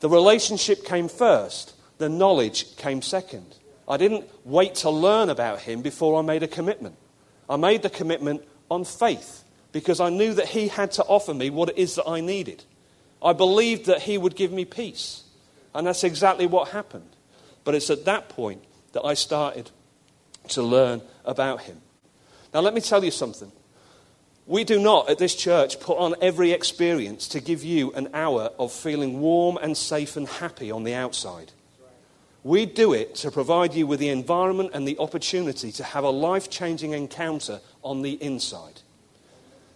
The 0.00 0.10
relationship 0.10 0.84
came 0.84 1.08
first, 1.08 1.72
the 1.96 2.10
knowledge 2.10 2.76
came 2.76 3.00
second. 3.00 3.56
I 3.88 3.96
didn't 3.96 4.26
wait 4.44 4.74
to 4.76 4.90
learn 4.90 5.30
about 5.30 5.60
him 5.60 5.80
before 5.80 6.18
I 6.18 6.22
made 6.22 6.42
a 6.42 6.48
commitment. 6.48 6.96
I 7.48 7.56
made 7.56 7.80
the 7.80 7.88
commitment 7.88 8.42
on 8.70 8.84
faith 8.84 9.42
because 9.72 10.00
I 10.00 10.10
knew 10.10 10.34
that 10.34 10.48
he 10.48 10.68
had 10.68 10.92
to 10.92 11.04
offer 11.04 11.32
me 11.32 11.48
what 11.48 11.70
it 11.70 11.78
is 11.78 11.94
that 11.94 12.06
I 12.06 12.20
needed. 12.20 12.62
I 13.22 13.32
believed 13.32 13.86
that 13.86 14.02
he 14.02 14.18
would 14.18 14.36
give 14.36 14.52
me 14.52 14.64
peace. 14.64 15.24
And 15.74 15.86
that's 15.86 16.04
exactly 16.04 16.46
what 16.46 16.68
happened. 16.68 17.16
But 17.64 17.74
it's 17.74 17.90
at 17.90 18.04
that 18.04 18.28
point 18.28 18.64
that 18.92 19.04
I 19.04 19.14
started 19.14 19.70
to 20.48 20.62
learn 20.62 21.02
about 21.24 21.62
him. 21.62 21.80
Now, 22.54 22.60
let 22.60 22.74
me 22.74 22.80
tell 22.80 23.04
you 23.04 23.10
something. 23.10 23.52
We 24.46 24.62
do 24.62 24.78
not 24.78 25.10
at 25.10 25.18
this 25.18 25.34
church 25.34 25.80
put 25.80 25.98
on 25.98 26.14
every 26.22 26.52
experience 26.52 27.26
to 27.28 27.40
give 27.40 27.64
you 27.64 27.92
an 27.92 28.08
hour 28.14 28.50
of 28.58 28.72
feeling 28.72 29.20
warm 29.20 29.56
and 29.56 29.76
safe 29.76 30.16
and 30.16 30.28
happy 30.28 30.70
on 30.70 30.84
the 30.84 30.94
outside. 30.94 31.52
We 32.44 32.64
do 32.64 32.92
it 32.92 33.16
to 33.16 33.32
provide 33.32 33.74
you 33.74 33.88
with 33.88 33.98
the 33.98 34.08
environment 34.08 34.70
and 34.72 34.86
the 34.86 34.98
opportunity 34.98 35.72
to 35.72 35.82
have 35.82 36.04
a 36.04 36.10
life 36.10 36.48
changing 36.48 36.92
encounter 36.92 37.60
on 37.82 38.02
the 38.02 38.12
inside. 38.22 38.82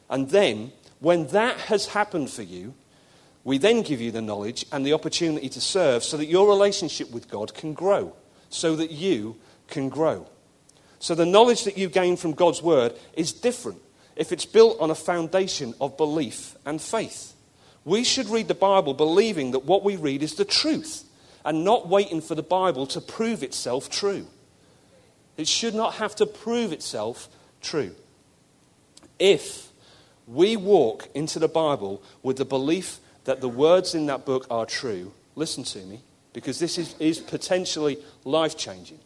And 0.08 0.30
then, 0.30 0.70
when 1.00 1.26
that 1.28 1.56
has 1.62 1.86
happened 1.86 2.30
for 2.30 2.42
you, 2.42 2.74
we 3.50 3.58
then 3.58 3.82
give 3.82 4.00
you 4.00 4.12
the 4.12 4.22
knowledge 4.22 4.64
and 4.70 4.86
the 4.86 4.92
opportunity 4.92 5.48
to 5.48 5.60
serve 5.60 6.04
so 6.04 6.16
that 6.16 6.26
your 6.26 6.48
relationship 6.48 7.10
with 7.10 7.28
God 7.28 7.52
can 7.52 7.72
grow, 7.72 8.14
so 8.48 8.76
that 8.76 8.92
you 8.92 9.36
can 9.66 9.88
grow. 9.88 10.28
So, 11.00 11.16
the 11.16 11.26
knowledge 11.26 11.64
that 11.64 11.76
you 11.76 11.88
gain 11.88 12.16
from 12.16 12.34
God's 12.34 12.62
Word 12.62 12.94
is 13.14 13.32
different 13.32 13.82
if 14.14 14.30
it's 14.30 14.46
built 14.46 14.78
on 14.78 14.92
a 14.92 14.94
foundation 14.94 15.74
of 15.80 15.96
belief 15.96 16.56
and 16.64 16.80
faith. 16.80 17.34
We 17.84 18.04
should 18.04 18.28
read 18.28 18.46
the 18.46 18.54
Bible 18.54 18.94
believing 18.94 19.50
that 19.50 19.64
what 19.64 19.82
we 19.82 19.96
read 19.96 20.22
is 20.22 20.36
the 20.36 20.44
truth 20.44 21.02
and 21.44 21.64
not 21.64 21.88
waiting 21.88 22.20
for 22.20 22.36
the 22.36 22.44
Bible 22.44 22.86
to 22.86 23.00
prove 23.00 23.42
itself 23.42 23.90
true. 23.90 24.28
It 25.36 25.48
should 25.48 25.74
not 25.74 25.94
have 25.94 26.14
to 26.16 26.26
prove 26.26 26.72
itself 26.72 27.28
true. 27.60 27.96
If 29.18 29.72
we 30.28 30.56
walk 30.56 31.08
into 31.14 31.40
the 31.40 31.48
Bible 31.48 32.00
with 32.22 32.36
the 32.36 32.44
belief 32.44 32.99
that 33.24 33.40
the 33.40 33.48
words 33.48 33.94
in 33.94 34.06
that 34.06 34.24
book 34.24 34.46
are 34.50 34.66
true, 34.66 35.12
listen 35.34 35.64
to 35.64 35.78
me, 35.80 36.00
because 36.32 36.58
this 36.58 36.78
is, 36.78 36.94
is 36.98 37.18
potentially 37.18 37.98
life 38.24 38.56
changing. 38.56 38.98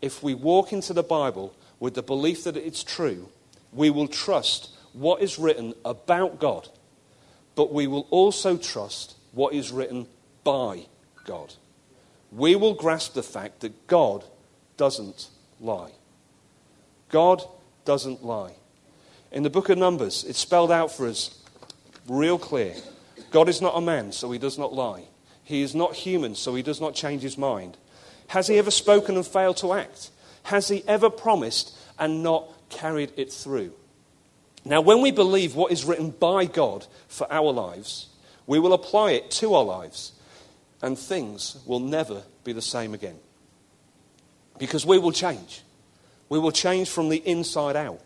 If 0.00 0.22
we 0.22 0.34
walk 0.34 0.72
into 0.72 0.92
the 0.92 1.02
Bible 1.02 1.54
with 1.80 1.94
the 1.94 2.02
belief 2.02 2.44
that 2.44 2.56
it's 2.56 2.84
true, 2.84 3.28
we 3.72 3.90
will 3.90 4.08
trust 4.08 4.70
what 4.92 5.22
is 5.22 5.38
written 5.38 5.74
about 5.84 6.38
God, 6.38 6.68
but 7.54 7.72
we 7.72 7.86
will 7.86 8.06
also 8.10 8.56
trust 8.56 9.14
what 9.32 9.54
is 9.54 9.72
written 9.72 10.06
by 10.44 10.86
God. 11.24 11.54
We 12.30 12.56
will 12.56 12.74
grasp 12.74 13.14
the 13.14 13.22
fact 13.22 13.60
that 13.60 13.86
God 13.86 14.24
doesn't 14.76 15.28
lie. 15.60 15.92
God 17.08 17.42
doesn't 17.84 18.24
lie. 18.24 18.54
In 19.30 19.42
the 19.42 19.50
book 19.50 19.68
of 19.68 19.78
Numbers, 19.78 20.24
it's 20.24 20.38
spelled 20.38 20.72
out 20.72 20.92
for 20.92 21.06
us 21.06 21.38
real 22.08 22.38
clear. 22.38 22.74
God 23.32 23.48
is 23.48 23.60
not 23.60 23.76
a 23.76 23.80
man, 23.80 24.12
so 24.12 24.30
he 24.30 24.38
does 24.38 24.58
not 24.58 24.72
lie. 24.72 25.04
He 25.42 25.62
is 25.62 25.74
not 25.74 25.94
human, 25.94 26.34
so 26.34 26.54
he 26.54 26.62
does 26.62 26.80
not 26.80 26.94
change 26.94 27.22
his 27.22 27.36
mind. 27.36 27.76
Has 28.28 28.46
he 28.46 28.58
ever 28.58 28.70
spoken 28.70 29.16
and 29.16 29.26
failed 29.26 29.56
to 29.58 29.72
act? 29.72 30.10
Has 30.44 30.68
he 30.68 30.84
ever 30.86 31.10
promised 31.10 31.76
and 31.98 32.22
not 32.22 32.48
carried 32.68 33.12
it 33.16 33.32
through? 33.32 33.72
Now, 34.64 34.80
when 34.80 35.00
we 35.00 35.10
believe 35.10 35.56
what 35.56 35.72
is 35.72 35.84
written 35.84 36.10
by 36.10 36.44
God 36.44 36.86
for 37.08 37.30
our 37.32 37.52
lives, 37.52 38.08
we 38.46 38.58
will 38.58 38.72
apply 38.72 39.12
it 39.12 39.30
to 39.32 39.54
our 39.54 39.64
lives, 39.64 40.12
and 40.80 40.98
things 40.98 41.58
will 41.66 41.80
never 41.80 42.22
be 42.44 42.52
the 42.52 42.62
same 42.62 42.94
again. 42.94 43.16
Because 44.58 44.86
we 44.86 44.98
will 44.98 45.12
change. 45.12 45.62
We 46.28 46.38
will 46.38 46.52
change 46.52 46.88
from 46.88 47.08
the 47.08 47.26
inside 47.26 47.76
out. 47.76 48.00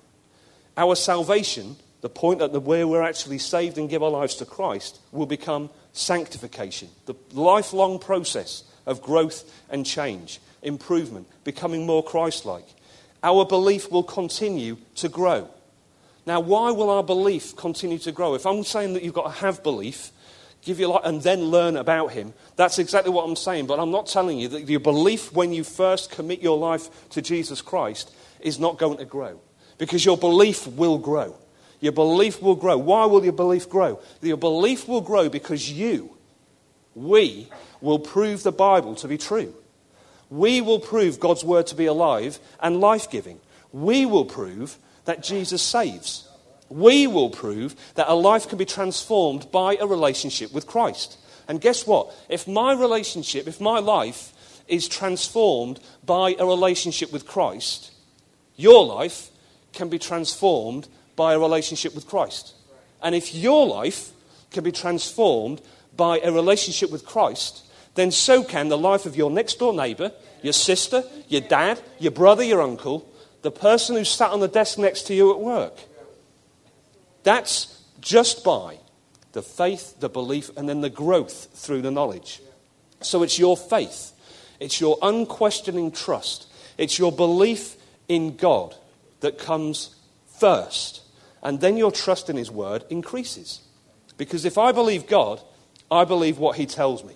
Our 0.76 0.94
salvation 0.94 1.76
the 2.06 2.10
point 2.10 2.40
at 2.40 2.52
where 2.62 2.86
we're 2.86 3.02
actually 3.02 3.38
saved 3.38 3.78
and 3.78 3.90
give 3.90 4.00
our 4.00 4.10
lives 4.10 4.36
to 4.36 4.44
Christ 4.44 5.00
will 5.10 5.26
become 5.26 5.70
sanctification, 5.92 6.88
the 7.06 7.16
lifelong 7.32 7.98
process 7.98 8.62
of 8.86 9.02
growth 9.02 9.42
and 9.70 9.84
change, 9.84 10.38
improvement, 10.62 11.26
becoming 11.42 11.84
more 11.84 12.04
Christ 12.04 12.46
like. 12.46 12.64
Our 13.24 13.44
belief 13.44 13.90
will 13.90 14.04
continue 14.04 14.76
to 14.94 15.08
grow. 15.08 15.50
Now, 16.26 16.38
why 16.38 16.70
will 16.70 16.90
our 16.90 17.02
belief 17.02 17.56
continue 17.56 17.98
to 17.98 18.12
grow? 18.12 18.36
If 18.36 18.46
I'm 18.46 18.62
saying 18.62 18.94
that 18.94 19.02
you've 19.02 19.12
got 19.12 19.24
to 19.24 19.40
have 19.40 19.64
belief, 19.64 20.12
give 20.62 20.78
your 20.78 20.90
life, 20.90 21.02
and 21.02 21.20
then 21.22 21.46
learn 21.46 21.76
about 21.76 22.12
Him, 22.12 22.34
that's 22.54 22.78
exactly 22.78 23.10
what 23.10 23.24
I'm 23.24 23.34
saying. 23.34 23.66
But 23.66 23.80
I'm 23.80 23.90
not 23.90 24.06
telling 24.06 24.38
you 24.38 24.46
that 24.46 24.68
your 24.68 24.78
belief 24.78 25.32
when 25.32 25.52
you 25.52 25.64
first 25.64 26.12
commit 26.12 26.40
your 26.40 26.56
life 26.56 27.08
to 27.10 27.20
Jesus 27.20 27.60
Christ 27.60 28.14
is 28.38 28.60
not 28.60 28.78
going 28.78 28.98
to 28.98 29.04
grow. 29.04 29.40
Because 29.76 30.04
your 30.04 30.16
belief 30.16 30.68
will 30.68 30.98
grow. 30.98 31.36
Your 31.80 31.92
belief 31.92 32.40
will 32.40 32.54
grow. 32.54 32.76
Why 32.78 33.06
will 33.06 33.22
your 33.22 33.32
belief 33.32 33.68
grow? 33.68 34.00
Your 34.22 34.36
belief 34.36 34.88
will 34.88 35.00
grow 35.00 35.28
because 35.28 35.70
you, 35.70 36.16
we, 36.94 37.48
will 37.80 37.98
prove 37.98 38.42
the 38.42 38.52
Bible 38.52 38.94
to 38.96 39.08
be 39.08 39.18
true. 39.18 39.54
We 40.30 40.60
will 40.60 40.80
prove 40.80 41.20
God's 41.20 41.44
word 41.44 41.66
to 41.68 41.74
be 41.74 41.86
alive 41.86 42.38
and 42.60 42.80
life 42.80 43.10
giving. 43.10 43.40
We 43.72 44.06
will 44.06 44.24
prove 44.24 44.78
that 45.04 45.22
Jesus 45.22 45.62
saves. 45.62 46.28
We 46.68 47.06
will 47.06 47.30
prove 47.30 47.76
that 47.94 48.08
a 48.08 48.14
life 48.14 48.48
can 48.48 48.58
be 48.58 48.64
transformed 48.64 49.50
by 49.52 49.76
a 49.76 49.86
relationship 49.86 50.52
with 50.52 50.66
Christ. 50.66 51.18
And 51.46 51.60
guess 51.60 51.86
what? 51.86 52.12
If 52.28 52.48
my 52.48 52.72
relationship, 52.72 53.46
if 53.46 53.60
my 53.60 53.78
life 53.78 54.32
is 54.66 54.88
transformed 54.88 55.78
by 56.04 56.34
a 56.38 56.46
relationship 56.46 57.12
with 57.12 57.26
Christ, 57.26 57.92
your 58.56 58.84
life 58.84 59.30
can 59.72 59.88
be 59.88 59.98
transformed 59.98 60.88
by 61.16 61.34
a 61.34 61.38
relationship 61.38 61.94
with 61.94 62.06
Christ. 62.06 62.54
And 63.02 63.14
if 63.14 63.34
your 63.34 63.66
life 63.66 64.12
can 64.50 64.62
be 64.62 64.72
transformed 64.72 65.60
by 65.96 66.20
a 66.20 66.30
relationship 66.30 66.90
with 66.90 67.06
Christ, 67.06 67.64
then 67.94 68.10
so 68.10 68.44
can 68.44 68.68
the 68.68 68.78
life 68.78 69.06
of 69.06 69.16
your 69.16 69.30
next 69.30 69.58
door 69.58 69.72
neighbor, 69.72 70.12
your 70.42 70.52
sister, 70.52 71.02
your 71.28 71.40
dad, 71.40 71.80
your 71.98 72.12
brother, 72.12 72.44
your 72.44 72.62
uncle, 72.62 73.10
the 73.42 73.50
person 73.50 73.96
who 73.96 74.04
sat 74.04 74.30
on 74.30 74.40
the 74.40 74.48
desk 74.48 74.78
next 74.78 75.04
to 75.04 75.14
you 75.14 75.32
at 75.32 75.40
work. 75.40 75.74
That's 77.22 77.82
just 78.00 78.44
by 78.44 78.78
the 79.32 79.42
faith, 79.42 80.00
the 80.00 80.08
belief, 80.08 80.50
and 80.56 80.68
then 80.68 80.80
the 80.80 80.90
growth 80.90 81.48
through 81.54 81.82
the 81.82 81.90
knowledge. 81.90 82.40
So 83.00 83.22
it's 83.22 83.38
your 83.38 83.56
faith, 83.56 84.12
it's 84.60 84.80
your 84.80 84.98
unquestioning 85.02 85.90
trust, 85.90 86.46
it's 86.78 86.98
your 86.98 87.12
belief 87.12 87.76
in 88.08 88.36
God 88.36 88.74
that 89.20 89.38
comes 89.38 89.94
first. 90.38 91.02
And 91.46 91.60
then 91.60 91.76
your 91.76 91.92
trust 91.92 92.28
in 92.28 92.34
His 92.34 92.50
Word 92.50 92.84
increases. 92.90 93.60
Because 94.16 94.44
if 94.44 94.58
I 94.58 94.72
believe 94.72 95.06
God, 95.06 95.40
I 95.88 96.04
believe 96.04 96.38
what 96.38 96.56
He 96.56 96.66
tells 96.66 97.04
me. 97.04 97.14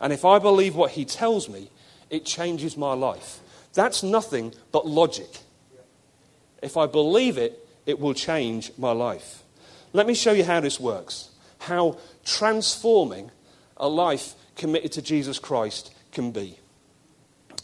And 0.00 0.12
if 0.12 0.24
I 0.24 0.40
believe 0.40 0.74
what 0.74 0.90
He 0.90 1.04
tells 1.04 1.48
me, 1.48 1.70
it 2.10 2.24
changes 2.24 2.76
my 2.76 2.94
life. 2.94 3.38
That's 3.72 4.02
nothing 4.02 4.54
but 4.72 4.88
logic. 4.88 5.38
If 6.60 6.76
I 6.76 6.86
believe 6.86 7.38
it, 7.38 7.64
it 7.86 8.00
will 8.00 8.12
change 8.12 8.72
my 8.76 8.90
life. 8.90 9.44
Let 9.92 10.08
me 10.08 10.14
show 10.14 10.32
you 10.32 10.42
how 10.42 10.58
this 10.58 10.80
works. 10.80 11.30
How 11.60 11.96
transforming 12.24 13.30
a 13.76 13.86
life 13.86 14.34
committed 14.56 14.90
to 14.92 15.02
Jesus 15.02 15.38
Christ 15.38 15.94
can 16.10 16.32
be. 16.32 16.58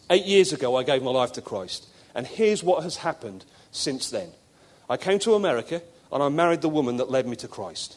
Eight 0.09 0.27
years 0.27 0.53
ago, 0.53 0.77
I 0.77 0.85
gave 0.85 1.03
my 1.03 1.11
life 1.11 1.33
to 1.33 1.43
Christ. 1.43 1.89
And 2.15 2.29
here's 2.29 2.63
what 2.63 2.85
has 2.85 2.99
happened 2.99 3.45
since 3.73 4.09
then. 4.09 4.29
I 4.89 4.97
came 4.97 5.19
to 5.19 5.35
America 5.35 5.83
and 6.13 6.23
I 6.23 6.29
married 6.29 6.63
the 6.63 6.69
woman 6.69 6.97
that 6.99 7.11
led 7.11 7.27
me 7.27 7.37
to 7.37 7.49
Christ. 7.49 7.97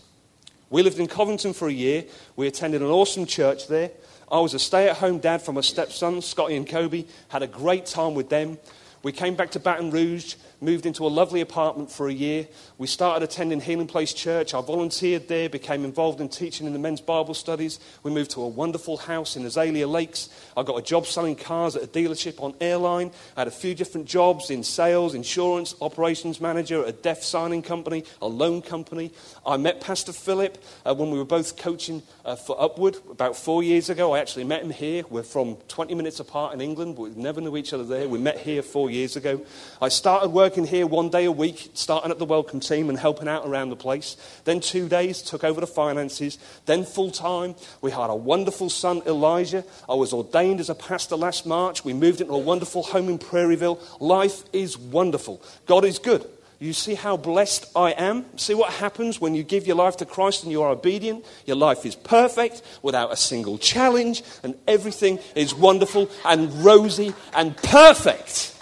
We 0.70 0.84
lived 0.84 1.00
in 1.00 1.08
Covington 1.08 1.54
for 1.54 1.68
a 1.68 1.74
year. 1.74 2.06
We 2.36 2.48
attended 2.48 2.82
an 2.82 2.88
awesome 2.88 3.26
church 3.26 3.68
there. 3.68 3.92
I 4.32 4.40
was 4.40 4.54
a 4.54 4.60
stay 4.60 4.88
at 4.88 4.98
home 4.98 5.18
dad 5.18 5.42
for 5.42 5.52
my 5.54 5.62
stepsons, 5.62 6.26
Scotty 6.26 6.56
and 6.56 6.68
Kobe. 6.68 7.06
Had 7.30 7.42
a 7.42 7.48
great 7.48 7.88
time 7.88 8.14
with 8.14 8.30
them. 8.30 8.60
We 9.02 9.12
came 9.12 9.36
back 9.36 9.52
to 9.52 9.60
Baton 9.60 9.92
Rouge, 9.92 10.36
moved 10.62 10.86
into 10.86 11.06
a 11.06 11.08
lovely 11.08 11.42
apartment 11.42 11.92
for 11.92 12.08
a 12.08 12.14
year. 12.14 12.48
We 12.78 12.88
started 12.88 13.24
attending 13.24 13.62
Healing 13.62 13.88
Place 13.88 14.14
Church. 14.14 14.54
I 14.54 14.62
volunteered 14.62 15.28
there, 15.28 15.50
became 15.50 15.86
involved 15.86 16.20
in 16.20 16.30
teaching 16.30 16.68
in 16.68 16.74
the 16.74 16.80
men's 16.80 17.02
Bible 17.02 17.34
studies. 17.34 17.80
We 18.04 18.12
moved 18.12 18.32
to 18.32 18.42
a 18.42 18.48
wonderful 18.48 18.98
house 18.98 19.36
in 19.36 19.46
Azalea 19.46 19.88
Lakes. 19.88 20.30
I 20.58 20.64
got 20.64 20.78
a 20.78 20.82
job 20.82 21.06
selling 21.06 21.36
cars 21.36 21.76
at 21.76 21.84
a 21.84 21.88
dealership 21.88 22.42
on 22.42 22.54
airline. 22.60 23.12
I 23.38 23.42
had 23.42 23.48
a 23.48 23.52
few 23.52 23.74
different 23.74 24.08
jobs 24.08 24.50
in 24.50 24.64
sales, 24.64 25.14
insurance, 25.14 25.76
operations 25.82 26.42
manager 26.42 26.84
at 26.84 26.90
a 26.90 26.94
deaf 26.94 27.24
signing 27.24 27.62
company, 27.62 28.04
a 28.22 28.28
loan 28.28 28.62
company. 28.62 29.12
I 29.46 29.58
met 29.58 29.82
Pastor 29.82 30.14
Philip 30.14 30.58
uh, 30.86 30.94
when 30.94 31.12
we 31.12 31.18
were 31.18 31.26
both 31.26 31.58
coaching 31.58 32.04
uh, 32.26 32.36
for 32.36 32.62
Upward 32.62 32.98
about 33.10 33.36
four 33.36 33.64
years 33.64 33.90
ago. 33.90 34.14
I 34.14 34.20
actually 34.20 34.44
met 34.44 34.64
him 34.64 34.72
here. 34.72 35.04
We're 35.10 35.24
from 35.24 35.56
20 35.68 35.96
minutes 35.96 36.20
apart 36.20 36.54
in 36.54 36.62
England, 36.62 36.96
but 36.96 37.04
we 37.04 37.10
never 37.12 37.40
knew 37.42 37.56
each 37.56 37.74
other 37.74 37.86
there. 37.86 38.08
We 38.08 38.20
met 38.20 38.40
here 38.40 38.62
four 38.62 38.90
years 38.90 39.16
ago. 39.16 39.42
I 39.82 39.90
started 39.90 40.30
working 40.30 40.49
here 40.50 40.88
one 40.88 41.10
day 41.10 41.26
a 41.26 41.32
week, 41.32 41.72
starting 41.74 42.12
at 42.12 42.20
the 42.20 42.26
welcome 42.26 42.60
team 42.60 42.90
and 42.90 42.98
helping 42.98 43.28
out 43.28 43.46
around 43.46 43.70
the 43.70 43.76
place. 43.76 44.18
Then 44.46 44.60
two 44.60 44.90
days, 44.90 45.22
took 45.22 45.44
over 45.44 45.62
the 45.62 45.68
finances. 45.68 46.38
Then 46.66 46.86
full 46.86 47.12
time, 47.12 47.56
we 47.82 47.92
had 47.92 48.10
a 48.10 48.16
wonderful 48.16 48.70
son, 48.70 49.02
Elijah. 49.06 49.64
I 49.88 49.94
was 49.94 50.14
ordained 50.14 50.60
as 50.60 50.70
a 50.70 50.76
pastor 50.76 51.16
last 51.16 51.46
March. 51.46 51.86
We 51.86 51.94
moved 51.94 52.22
into 52.22 52.34
a 52.34 52.38
wonderful 52.38 52.84
home 52.84 53.10
in 53.10 53.20
Prairieville. 53.20 53.80
Life 54.00 54.44
is 54.52 54.78
wonderful. 54.78 55.42
God 55.66 55.86
is 55.86 56.00
good. 56.00 56.26
You 56.60 56.74
see 56.74 56.96
how 56.96 57.16
blessed 57.16 57.72
I 57.74 57.92
am? 57.92 58.26
See 58.38 58.54
what 58.54 58.74
happens 58.74 59.22
when 59.22 59.34
you 59.34 59.44
give 59.44 59.66
your 59.66 59.78
life 59.78 59.96
to 59.98 60.06
Christ 60.06 60.44
and 60.44 60.52
you 60.52 60.62
are 60.62 60.72
obedient? 60.72 61.26
Your 61.46 61.56
life 61.56 61.86
is 61.86 61.96
perfect 61.96 62.62
without 62.82 63.14
a 63.14 63.16
single 63.16 63.58
challenge, 63.58 64.24
and 64.44 64.56
everything 64.68 65.20
is 65.36 65.56
wonderful 65.56 66.10
and 66.26 66.52
rosy 66.66 67.14
and 67.34 67.56
perfect. 67.56 68.59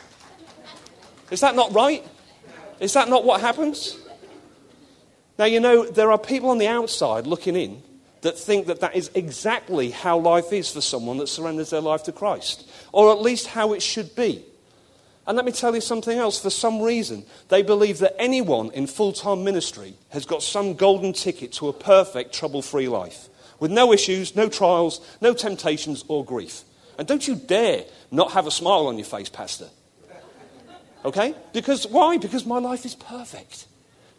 Is 1.31 1.41
that 1.41 1.55
not 1.55 1.73
right? 1.73 2.05
Is 2.79 2.93
that 2.93 3.09
not 3.09 3.25
what 3.25 3.41
happens? 3.41 3.97
Now, 5.37 5.45
you 5.45 5.59
know, 5.59 5.85
there 5.85 6.11
are 6.11 6.17
people 6.17 6.49
on 6.49 6.57
the 6.57 6.67
outside 6.67 7.27
looking 7.27 7.55
in 7.55 7.81
that 8.21 8.37
think 8.37 8.67
that 8.67 8.79
that 8.79 8.95
is 8.95 9.11
exactly 9.13 9.91
how 9.91 10.17
life 10.17 10.51
is 10.51 10.69
for 10.69 10.81
someone 10.81 11.17
that 11.17 11.27
surrenders 11.27 11.69
their 11.69 11.81
life 11.81 12.03
to 12.03 12.11
Christ, 12.11 12.69
or 12.91 13.11
at 13.11 13.21
least 13.21 13.47
how 13.47 13.73
it 13.73 13.81
should 13.81 14.15
be. 14.15 14.43
And 15.27 15.35
let 15.35 15.45
me 15.45 15.51
tell 15.51 15.75
you 15.75 15.81
something 15.81 16.17
else. 16.17 16.41
For 16.41 16.49
some 16.49 16.81
reason, 16.81 17.25
they 17.49 17.61
believe 17.61 17.99
that 17.99 18.15
anyone 18.17 18.71
in 18.71 18.87
full 18.87 19.11
time 19.11 19.43
ministry 19.43 19.93
has 20.09 20.25
got 20.25 20.41
some 20.41 20.73
golden 20.73 21.13
ticket 21.13 21.51
to 21.53 21.67
a 21.67 21.73
perfect, 21.73 22.33
trouble 22.33 22.61
free 22.61 22.87
life 22.87 23.27
with 23.59 23.71
no 23.71 23.91
issues, 23.91 24.35
no 24.35 24.47
trials, 24.47 25.01
no 25.21 25.33
temptations 25.33 26.03
or 26.07 26.23
grief. 26.23 26.63
And 26.97 27.07
don't 27.07 27.27
you 27.27 27.35
dare 27.35 27.83
not 28.09 28.31
have 28.31 28.47
a 28.47 28.51
smile 28.51 28.87
on 28.87 28.97
your 28.97 29.05
face, 29.05 29.29
Pastor. 29.29 29.67
Okay? 31.05 31.35
Because 31.53 31.87
why? 31.87 32.17
Because 32.17 32.45
my 32.45 32.59
life 32.59 32.85
is 32.85 32.95
perfect. 32.95 33.67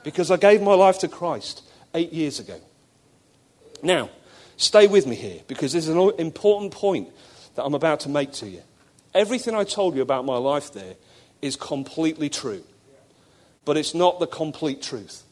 Because 0.04 0.30
I 0.30 0.36
gave 0.36 0.62
my 0.62 0.74
life 0.74 1.00
to 1.00 1.08
Christ 1.08 1.62
eight 1.94 2.12
years 2.12 2.38
ago. 2.38 2.60
Now, 3.82 4.10
stay 4.56 4.86
with 4.86 5.06
me 5.06 5.16
here 5.16 5.40
because 5.46 5.72
there's 5.72 5.88
an 5.88 5.98
important 6.18 6.72
point 6.72 7.08
that 7.54 7.64
I'm 7.64 7.74
about 7.74 8.00
to 8.00 8.08
make 8.08 8.32
to 8.34 8.48
you. 8.48 8.62
Everything 9.14 9.54
I 9.54 9.64
told 9.64 9.96
you 9.96 10.02
about 10.02 10.24
my 10.24 10.36
life 10.36 10.72
there 10.72 10.94
is 11.42 11.56
completely 11.56 12.28
true, 12.28 12.62
but 13.64 13.76
it's 13.76 13.94
not 13.94 14.20
the 14.20 14.26
complete 14.26 14.82
truth. 14.82 15.22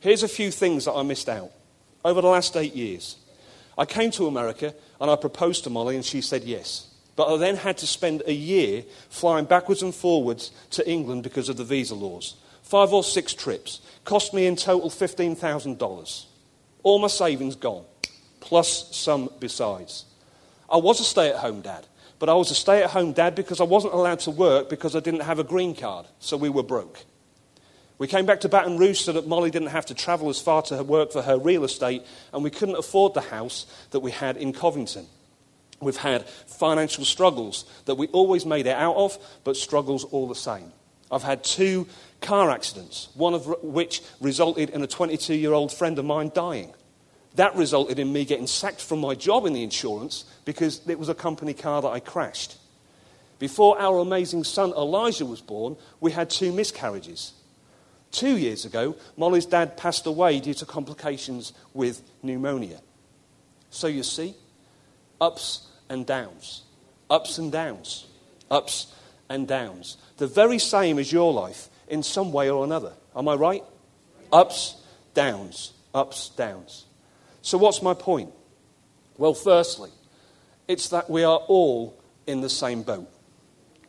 Here's 0.00 0.22
a 0.22 0.28
few 0.28 0.50
things 0.50 0.84
that 0.84 0.92
I 0.92 1.02
missed 1.02 1.28
out 1.28 1.50
over 2.04 2.20
the 2.20 2.28
last 2.28 2.56
eight 2.56 2.74
years. 2.74 3.16
I 3.78 3.84
came 3.84 4.10
to 4.12 4.26
America 4.26 4.74
and 5.00 5.10
I 5.10 5.16
proposed 5.16 5.64
to 5.64 5.70
Molly, 5.70 5.96
and 5.96 6.04
she 6.04 6.20
said 6.20 6.44
yes. 6.44 6.86
But 7.16 7.32
I 7.32 7.38
then 7.38 7.56
had 7.56 7.78
to 7.78 7.86
spend 7.86 8.22
a 8.26 8.32
year 8.32 8.84
flying 9.08 9.46
backwards 9.46 9.82
and 9.82 9.94
forwards 9.94 10.50
to 10.70 10.88
England 10.88 11.22
because 11.22 11.48
of 11.48 11.56
the 11.56 11.64
visa 11.64 11.94
laws. 11.94 12.36
Five 12.62 12.92
or 12.92 13.02
six 13.02 13.32
trips. 13.32 13.80
Cost 14.04 14.34
me 14.34 14.46
in 14.46 14.54
total 14.54 14.90
$15,000. 14.90 16.24
All 16.82 16.98
my 16.98 17.08
savings 17.08 17.56
gone, 17.56 17.84
plus 18.40 18.94
some 18.94 19.30
besides. 19.40 20.04
I 20.70 20.76
was 20.76 21.00
a 21.00 21.04
stay 21.04 21.30
at 21.30 21.36
home 21.36 21.62
dad, 21.62 21.86
but 22.18 22.28
I 22.28 22.34
was 22.34 22.50
a 22.50 22.54
stay 22.54 22.82
at 22.82 22.90
home 22.90 23.12
dad 23.12 23.34
because 23.34 23.60
I 23.60 23.64
wasn't 23.64 23.94
allowed 23.94 24.20
to 24.20 24.30
work 24.30 24.68
because 24.68 24.94
I 24.94 25.00
didn't 25.00 25.20
have 25.20 25.38
a 25.38 25.44
green 25.44 25.74
card, 25.74 26.06
so 26.20 26.36
we 26.36 26.48
were 26.48 26.62
broke. 26.62 27.04
We 27.98 28.06
came 28.06 28.26
back 28.26 28.40
to 28.40 28.48
Baton 28.48 28.76
Rouge 28.76 29.00
so 29.00 29.12
that 29.12 29.26
Molly 29.26 29.50
didn't 29.50 29.68
have 29.68 29.86
to 29.86 29.94
travel 29.94 30.28
as 30.28 30.40
far 30.40 30.60
to 30.62 30.82
work 30.82 31.12
for 31.12 31.22
her 31.22 31.38
real 31.38 31.64
estate, 31.64 32.04
and 32.32 32.44
we 32.44 32.50
couldn't 32.50 32.76
afford 32.76 33.14
the 33.14 33.22
house 33.22 33.66
that 33.90 34.00
we 34.00 34.10
had 34.10 34.36
in 34.36 34.52
Covington. 34.52 35.06
We've 35.80 35.96
had 35.96 36.26
financial 36.28 37.04
struggles 37.04 37.64
that 37.84 37.96
we 37.96 38.06
always 38.08 38.46
made 38.46 38.66
it 38.66 38.76
out 38.76 38.96
of, 38.96 39.18
but 39.44 39.56
struggles 39.56 40.04
all 40.04 40.26
the 40.26 40.34
same. 40.34 40.72
I've 41.10 41.22
had 41.22 41.44
two 41.44 41.86
car 42.20 42.50
accidents, 42.50 43.08
one 43.14 43.34
of 43.34 43.46
which 43.62 44.02
resulted 44.20 44.70
in 44.70 44.82
a 44.82 44.86
22 44.86 45.34
year 45.34 45.52
old 45.52 45.72
friend 45.72 45.98
of 45.98 46.04
mine 46.04 46.32
dying. 46.34 46.72
That 47.36 47.54
resulted 47.54 47.98
in 47.98 48.12
me 48.12 48.24
getting 48.24 48.46
sacked 48.46 48.80
from 48.80 49.00
my 49.00 49.14
job 49.14 49.44
in 49.44 49.52
the 49.52 49.62
insurance 49.62 50.24
because 50.44 50.80
it 50.88 50.98
was 50.98 51.10
a 51.10 51.14
company 51.14 51.52
car 51.52 51.82
that 51.82 51.88
I 51.88 52.00
crashed. 52.00 52.56
Before 53.38 53.78
our 53.78 53.98
amazing 53.98 54.44
son 54.44 54.70
Elijah 54.70 55.26
was 55.26 55.42
born, 55.42 55.76
we 56.00 56.12
had 56.12 56.30
two 56.30 56.52
miscarriages. 56.52 57.34
Two 58.10 58.38
years 58.38 58.64
ago, 58.64 58.96
Molly's 59.18 59.44
dad 59.44 59.76
passed 59.76 60.06
away 60.06 60.40
due 60.40 60.54
to 60.54 60.64
complications 60.64 61.52
with 61.74 62.02
pneumonia. 62.22 62.80
So 63.68 63.88
you 63.88 64.02
see, 64.02 64.34
ups 65.20 65.66
and 65.88 66.06
downs, 66.06 66.62
ups 67.10 67.38
and 67.38 67.52
downs, 67.52 68.06
ups 68.50 68.92
and 69.28 69.46
downs. 69.46 69.96
The 70.16 70.26
very 70.26 70.58
same 70.58 70.98
as 70.98 71.12
your 71.12 71.32
life 71.32 71.68
in 71.88 72.02
some 72.02 72.32
way 72.32 72.50
or 72.50 72.64
another. 72.64 72.92
Am 73.14 73.28
I 73.28 73.34
right? 73.34 73.64
Ups, 74.32 74.76
downs, 75.14 75.72
ups, 75.94 76.30
downs. 76.30 76.84
So, 77.42 77.58
what's 77.58 77.82
my 77.82 77.94
point? 77.94 78.32
Well, 79.18 79.34
firstly, 79.34 79.90
it's 80.68 80.88
that 80.90 81.08
we 81.08 81.22
are 81.24 81.38
all 81.38 81.98
in 82.26 82.40
the 82.40 82.50
same 82.50 82.82
boat. 82.82 83.08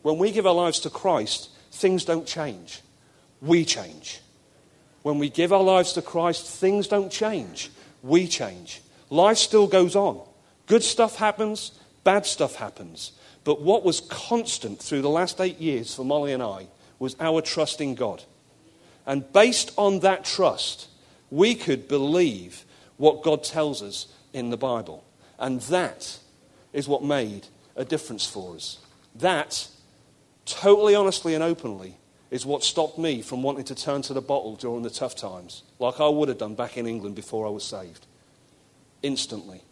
When 0.02 0.18
we 0.18 0.30
give 0.30 0.46
our 0.46 0.54
lives 0.54 0.80
to 0.80 0.90
Christ, 0.90 1.50
things 1.72 2.04
don't 2.04 2.26
change, 2.26 2.82
we 3.42 3.64
change. 3.64 4.20
When 5.02 5.18
we 5.18 5.28
give 5.28 5.52
our 5.52 5.62
lives 5.62 5.92
to 5.94 6.02
Christ, 6.02 6.46
things 6.46 6.88
don't 6.88 7.10
change, 7.10 7.70
we 8.02 8.26
change. 8.26 8.80
Life 9.10 9.38
still 9.38 9.66
goes 9.66 9.96
on. 9.96 10.27
Good 10.68 10.84
stuff 10.84 11.16
happens, 11.16 11.72
bad 12.04 12.26
stuff 12.26 12.56
happens. 12.56 13.12
But 13.42 13.62
what 13.62 13.84
was 13.84 14.00
constant 14.00 14.78
through 14.78 15.02
the 15.02 15.08
last 15.08 15.40
eight 15.40 15.58
years 15.58 15.94
for 15.94 16.04
Molly 16.04 16.32
and 16.32 16.42
I 16.42 16.68
was 16.98 17.16
our 17.18 17.40
trust 17.40 17.80
in 17.80 17.94
God. 17.94 18.22
And 19.06 19.32
based 19.32 19.72
on 19.76 20.00
that 20.00 20.24
trust, 20.24 20.88
we 21.30 21.54
could 21.54 21.88
believe 21.88 22.64
what 22.98 23.22
God 23.22 23.42
tells 23.42 23.82
us 23.82 24.08
in 24.34 24.50
the 24.50 24.56
Bible. 24.58 25.04
And 25.38 25.62
that 25.62 26.18
is 26.74 26.86
what 26.86 27.02
made 27.02 27.46
a 27.74 27.84
difference 27.84 28.26
for 28.26 28.54
us. 28.54 28.78
That, 29.14 29.68
totally 30.44 30.94
honestly 30.94 31.34
and 31.34 31.42
openly, 31.42 31.96
is 32.30 32.44
what 32.44 32.62
stopped 32.62 32.98
me 32.98 33.22
from 33.22 33.42
wanting 33.42 33.64
to 33.64 33.74
turn 33.74 34.02
to 34.02 34.12
the 34.12 34.20
bottle 34.20 34.56
during 34.56 34.82
the 34.82 34.90
tough 34.90 35.16
times, 35.16 35.62
like 35.78 36.00
I 36.00 36.08
would 36.08 36.28
have 36.28 36.36
done 36.36 36.54
back 36.54 36.76
in 36.76 36.86
England 36.86 37.14
before 37.14 37.46
I 37.46 37.50
was 37.50 37.64
saved. 37.64 38.06
Instantly. 39.02 39.62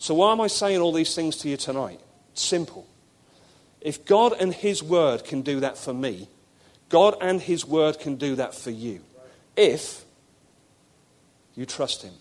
So, 0.00 0.14
why 0.14 0.32
am 0.32 0.40
I 0.40 0.46
saying 0.46 0.80
all 0.80 0.92
these 0.92 1.14
things 1.14 1.36
to 1.36 1.48
you 1.50 1.58
tonight? 1.58 2.00
Simple. 2.32 2.86
If 3.82 4.06
God 4.06 4.32
and 4.40 4.52
His 4.52 4.82
Word 4.82 5.24
can 5.24 5.42
do 5.42 5.60
that 5.60 5.76
for 5.76 5.92
me, 5.92 6.26
God 6.88 7.16
and 7.20 7.38
His 7.38 7.66
Word 7.66 8.00
can 8.00 8.16
do 8.16 8.34
that 8.36 8.54
for 8.54 8.70
you. 8.70 9.02
If 9.58 10.06
you 11.54 11.66
trust 11.66 12.02
Him. 12.02 12.14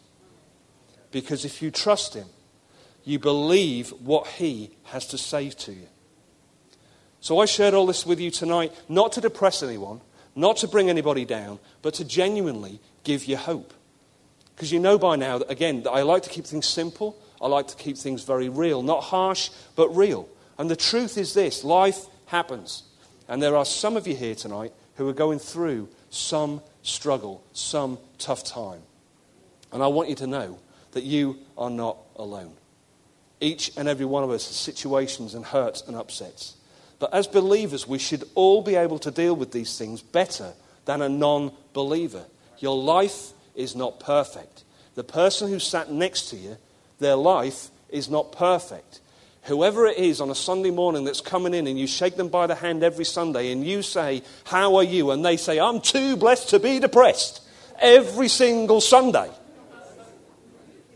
Because 1.12 1.46
if 1.46 1.62
you 1.62 1.72
trust 1.72 2.16
Him, 2.16 2.28
you 3.06 3.18
believe 3.18 3.92
what 4.04 4.28
He 4.28 4.72
has 4.84 5.08
to 5.08 5.18
say 5.18 5.50
to 5.50 5.72
you. 5.72 5.88
So 7.22 7.40
I 7.40 7.46
shared 7.46 7.74
all 7.74 7.86
this 7.86 8.06
with 8.06 8.20
you 8.20 8.30
tonight, 8.30 8.74
not 8.90 9.14
to 9.14 9.22
depress 9.22 9.64
anyone, 9.64 10.02
not 10.36 10.58
to 10.58 10.68
bring 10.68 10.90
anybody 10.90 11.24
down, 11.24 11.60
but 11.82 11.94
to 11.94 12.04
genuinely 12.04 12.82
give 13.06 13.24
you 13.24 13.38
hope. 13.38 13.74
Because 14.54 14.74
you 14.74 14.80
know 14.80 14.98
by 14.98 15.16
now 15.16 15.38
that, 15.38 15.50
again, 15.50 15.84
that 15.84 15.92
I 15.92 16.02
like 16.02 16.24
to 16.24 16.30
keep 16.30 16.46
things 16.46 16.68
simple. 16.68 17.16
I 17.42 17.48
like 17.48 17.68
to 17.68 17.76
keep 17.76 17.98
things 17.98 18.24
very 18.24 18.50
real, 18.50 18.82
not 18.82 19.04
harsh, 19.04 19.50
but 19.76 19.90
real. 19.96 20.28
And 20.58 20.70
the 20.70 20.76
truth 20.76 21.18
is 21.18 21.34
this 21.34 21.64
life 21.64 22.06
happens. 22.26 22.84
And 23.28 23.42
there 23.42 23.56
are 23.56 23.66
some 23.66 23.96
of 23.96 24.08
you 24.08 24.16
here 24.16 24.36
tonight 24.36 24.74
who 24.96 25.08
are 25.08 25.14
going 25.14 25.40
through 25.40 25.88
some 26.10 26.62
struggle, 26.82 27.44
some 27.54 28.00
tough 28.18 28.44
time. 28.44 28.82
And 29.72 29.84
I 29.84 29.88
want 29.88 30.10
you 30.10 30.16
to 30.16 30.28
know 30.28 30.60
that 30.92 31.04
you 31.04 31.38
are 31.58 31.70
not 31.70 31.98
alone. 32.16 32.54
Each 33.40 33.72
and 33.78 33.88
every 33.88 34.06
one 34.06 34.24
of 34.24 34.32
us 34.32 34.48
has 34.48 34.56
situations 34.56 35.36
and 35.36 35.46
hurts 35.46 35.84
and 35.88 35.96
upsets. 35.96 36.56
But 36.98 37.14
as 37.14 37.28
believers, 37.28 37.88
we 37.88 38.00
should 38.00 38.24
all 38.36 38.62
be 38.62 38.76
able 38.76 39.00
to 39.00 39.12
deal 39.12 39.36
with 39.36 39.52
these 39.52 39.78
things 39.78 40.02
better 40.02 40.54
than 40.86 41.02
a 41.02 41.08
non 41.08 41.54
believer. 41.72 42.26
Your 42.58 42.78
life 42.78 43.32
is 43.56 43.76
not 43.76 44.00
perfect. 44.00 44.64
The 44.96 45.04
person 45.04 45.50
who 45.50 45.60
sat 45.60 45.92
next 45.92 46.30
to 46.32 46.36
you, 46.36 46.58
their 47.00 47.16
life 47.16 47.70
is 47.90 48.10
not 48.10 48.32
perfect. 48.32 49.02
Whoever 49.44 49.88
it 49.88 49.98
is 49.98 50.22
on 50.22 50.30
a 50.30 50.36
Sunday 50.36 50.70
morning 50.70 51.06
that's 51.06 51.22
coming 51.22 51.54
in 51.54 51.66
and 51.66 51.80
you 51.80 51.88
shake 51.88 52.18
them 52.18 52.28
by 52.28 52.46
the 52.46 52.56
hand 52.56 52.84
every 52.84 53.06
Sunday 53.06 53.52
and 53.52 53.66
you 53.66 53.82
say, 53.82 54.22
How 54.44 54.76
are 54.76 54.84
you? 54.84 55.12
And 55.12 55.26
they 55.26 55.38
say, 55.38 55.60
I'm 55.60 55.82
too 55.82 56.18
blessed 56.18 56.50
to 56.50 56.60
be 56.60 56.80
depressed 56.80 57.42
every 57.80 58.28
single 58.28 58.82
Sunday. 58.82 59.30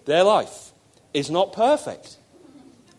Their 0.06 0.24
life 0.24 0.72
is 1.14 1.32
not 1.32 1.54
perfect. 1.54 2.18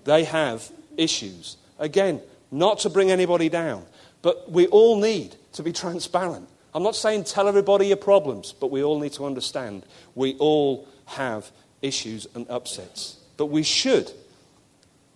They 0.04 0.24
have 0.24 0.68
issues. 0.96 1.56
Again, 1.78 2.20
not 2.50 2.80
to 2.80 2.90
bring 2.90 3.10
anybody 3.10 3.48
down, 3.48 3.84
but 4.22 4.50
we 4.50 4.66
all 4.68 4.98
need 4.98 5.36
to 5.52 5.62
be 5.62 5.72
transparent. 5.72 6.48
I'm 6.74 6.82
not 6.82 6.96
saying 6.96 7.24
tell 7.24 7.46
everybody 7.46 7.88
your 7.88 7.96
problems, 7.96 8.52
but 8.52 8.70
we 8.70 8.82
all 8.82 8.98
need 8.98 9.12
to 9.14 9.26
understand 9.26 9.84
we 10.14 10.34
all 10.38 10.88
have 11.06 11.50
issues 11.85 12.27
and 12.35 12.49
upsets. 12.49 13.18
But 13.37 13.47
we 13.47 13.62
should 13.62 14.11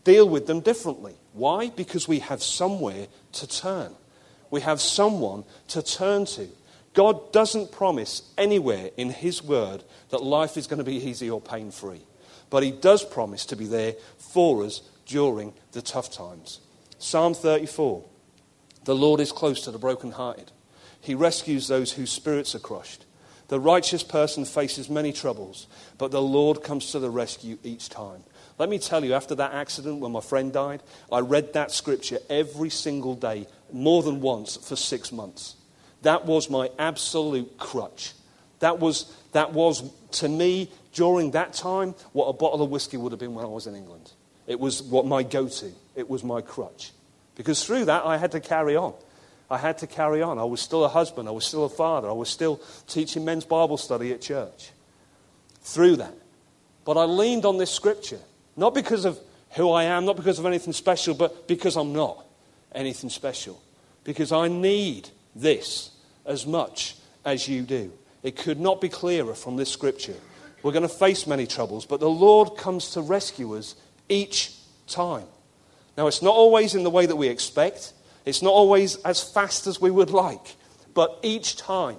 deal 0.04 0.28
with 0.28 0.46
them 0.46 0.60
differently. 0.60 1.14
Why? 1.32 1.70
Because 1.70 2.06
we 2.06 2.20
have 2.20 2.42
somewhere 2.42 3.08
to 3.32 3.46
turn. 3.46 3.92
We 4.50 4.60
have 4.60 4.80
someone 4.80 5.44
to 5.68 5.82
turn 5.82 6.26
to. 6.26 6.48
God 6.94 7.32
doesn't 7.32 7.72
promise 7.72 8.22
anywhere 8.36 8.90
in 8.96 9.10
His 9.10 9.42
Word 9.42 9.84
that 10.10 10.22
life 10.22 10.56
is 10.56 10.66
going 10.66 10.78
to 10.78 10.84
be 10.84 10.96
easy 10.96 11.30
or 11.30 11.40
pain 11.40 11.70
free. 11.70 12.02
But 12.50 12.62
He 12.62 12.70
does 12.70 13.04
promise 13.04 13.46
to 13.46 13.56
be 13.56 13.66
there 13.66 13.94
for 14.18 14.64
us 14.64 14.82
during 15.06 15.52
the 15.72 15.82
tough 15.82 16.10
times. 16.10 16.60
Psalm 16.98 17.34
34 17.34 18.04
The 18.84 18.94
Lord 18.94 19.20
is 19.20 19.32
close 19.32 19.60
to 19.62 19.70
the 19.70 19.78
brokenhearted, 19.78 20.50
He 21.00 21.14
rescues 21.14 21.68
those 21.68 21.92
whose 21.92 22.10
spirits 22.10 22.54
are 22.54 22.60
crushed. 22.60 23.04
The 23.48 23.58
righteous 23.58 24.02
person 24.02 24.44
faces 24.44 24.90
many 24.90 25.12
troubles, 25.12 25.66
but 25.96 26.10
the 26.10 26.22
Lord 26.22 26.62
comes 26.62 26.92
to 26.92 26.98
the 26.98 27.10
rescue 27.10 27.58
each 27.62 27.88
time. 27.88 28.22
Let 28.58 28.68
me 28.68 28.78
tell 28.78 29.04
you, 29.04 29.14
after 29.14 29.34
that 29.36 29.54
accident 29.54 30.00
when 30.00 30.12
my 30.12 30.20
friend 30.20 30.52
died, 30.52 30.82
I 31.10 31.20
read 31.20 31.54
that 31.54 31.70
scripture 31.70 32.18
every 32.28 32.70
single 32.70 33.14
day, 33.14 33.46
more 33.72 34.02
than 34.02 34.20
once, 34.20 34.56
for 34.56 34.76
six 34.76 35.12
months. 35.12 35.56
That 36.02 36.26
was 36.26 36.50
my 36.50 36.70
absolute 36.78 37.56
crutch. 37.58 38.12
That 38.60 38.80
was, 38.80 39.14
that 39.32 39.52
was, 39.52 39.90
to 40.12 40.28
me, 40.28 40.70
during 40.92 41.30
that 41.30 41.52
time, 41.52 41.94
what 42.12 42.26
a 42.26 42.32
bottle 42.32 42.62
of 42.62 42.70
whiskey 42.70 42.96
would 42.96 43.12
have 43.12 43.20
been 43.20 43.34
when 43.34 43.44
I 43.44 43.48
was 43.48 43.66
in 43.66 43.74
England. 43.74 44.12
It 44.46 44.58
was 44.58 44.82
what 44.82 45.06
my 45.06 45.22
go 45.22 45.48
to, 45.48 45.72
it 45.94 46.08
was 46.08 46.22
my 46.22 46.40
crutch. 46.40 46.92
Because 47.34 47.64
through 47.64 47.86
that, 47.86 48.04
I 48.04 48.16
had 48.16 48.32
to 48.32 48.40
carry 48.40 48.76
on. 48.76 48.94
I 49.50 49.58
had 49.58 49.78
to 49.78 49.86
carry 49.86 50.22
on. 50.22 50.38
I 50.38 50.44
was 50.44 50.60
still 50.60 50.84
a 50.84 50.88
husband, 50.88 51.28
I 51.28 51.32
was 51.32 51.44
still 51.44 51.64
a 51.64 51.68
father, 51.68 52.08
I 52.08 52.12
was 52.12 52.28
still 52.28 52.60
teaching 52.86 53.24
men's 53.24 53.44
Bible 53.44 53.76
study 53.76 54.12
at 54.12 54.20
church. 54.20 54.70
Through 55.62 55.96
that. 55.96 56.14
But 56.84 56.96
I 56.96 57.04
leaned 57.04 57.44
on 57.44 57.58
this 57.58 57.70
scripture, 57.70 58.20
not 58.56 58.74
because 58.74 59.04
of 59.04 59.18
who 59.50 59.70
I 59.70 59.84
am, 59.84 60.04
not 60.04 60.16
because 60.16 60.38
of 60.38 60.46
anything 60.46 60.72
special, 60.72 61.14
but 61.14 61.48
because 61.48 61.76
I'm 61.76 61.92
not 61.92 62.24
anything 62.74 63.10
special. 63.10 63.60
Because 64.04 64.32
I 64.32 64.48
need 64.48 65.08
this 65.34 65.90
as 66.24 66.46
much 66.46 66.96
as 67.24 67.48
you 67.48 67.62
do. 67.62 67.92
It 68.22 68.36
could 68.36 68.60
not 68.60 68.80
be 68.80 68.88
clearer 68.88 69.34
from 69.34 69.56
this 69.56 69.70
scripture. 69.70 70.16
We're 70.62 70.72
going 70.72 70.82
to 70.82 70.88
face 70.88 71.26
many 71.26 71.46
troubles, 71.46 71.86
but 71.86 72.00
the 72.00 72.10
Lord 72.10 72.56
comes 72.56 72.90
to 72.92 73.00
rescue 73.00 73.56
us 73.56 73.74
each 74.08 74.54
time. 74.86 75.26
Now, 75.96 76.06
it's 76.06 76.22
not 76.22 76.34
always 76.34 76.74
in 76.74 76.84
the 76.84 76.90
way 76.90 77.06
that 77.06 77.16
we 77.16 77.28
expect, 77.28 77.92
it's 78.28 78.42
not 78.42 78.52
always 78.52 78.96
as 78.96 79.22
fast 79.22 79.66
as 79.66 79.80
we 79.80 79.90
would 79.90 80.10
like, 80.10 80.56
but 80.94 81.18
each 81.22 81.56
time. 81.56 81.96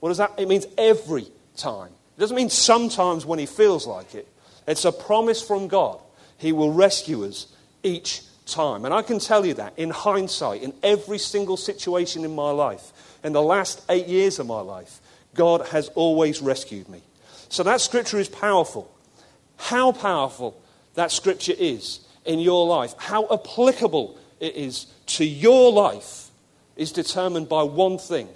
What 0.00 0.10
does 0.10 0.18
that? 0.18 0.32
It 0.38 0.48
means 0.48 0.66
every 0.76 1.26
time. 1.56 1.90
It 2.16 2.20
doesn't 2.20 2.36
mean 2.36 2.50
sometimes 2.50 3.24
when 3.24 3.38
He 3.38 3.46
feels 3.46 3.86
like 3.86 4.14
it. 4.14 4.28
It's 4.66 4.84
a 4.84 4.92
promise 4.92 5.42
from 5.42 5.68
God. 5.68 6.00
He 6.38 6.52
will 6.52 6.72
rescue 6.72 7.24
us 7.24 7.46
each 7.82 8.22
time. 8.46 8.84
And 8.84 8.92
I 8.92 9.02
can 9.02 9.18
tell 9.18 9.44
you 9.44 9.54
that 9.54 9.78
in 9.78 9.90
hindsight, 9.90 10.62
in 10.62 10.72
every 10.82 11.18
single 11.18 11.56
situation 11.56 12.24
in 12.24 12.34
my 12.34 12.50
life, 12.50 12.92
in 13.22 13.32
the 13.32 13.42
last 13.42 13.82
eight 13.88 14.06
years 14.06 14.38
of 14.38 14.46
my 14.46 14.60
life, 14.60 15.00
God 15.34 15.68
has 15.68 15.88
always 15.90 16.40
rescued 16.40 16.88
me. 16.88 17.02
So 17.48 17.62
that 17.62 17.80
scripture 17.80 18.18
is 18.18 18.28
powerful. 18.28 18.90
How 19.56 19.92
powerful 19.92 20.60
that 20.94 21.12
scripture 21.12 21.54
is 21.56 22.00
in 22.24 22.38
your 22.38 22.66
life, 22.66 22.94
how 22.98 23.26
applicable 23.30 24.18
it 24.40 24.56
is 24.56 24.86
to 25.06 25.24
your 25.24 25.70
life, 25.70 26.30
is 26.76 26.92
determined 26.92 27.48
by 27.48 27.62
one 27.62 27.98
thing, 27.98 28.28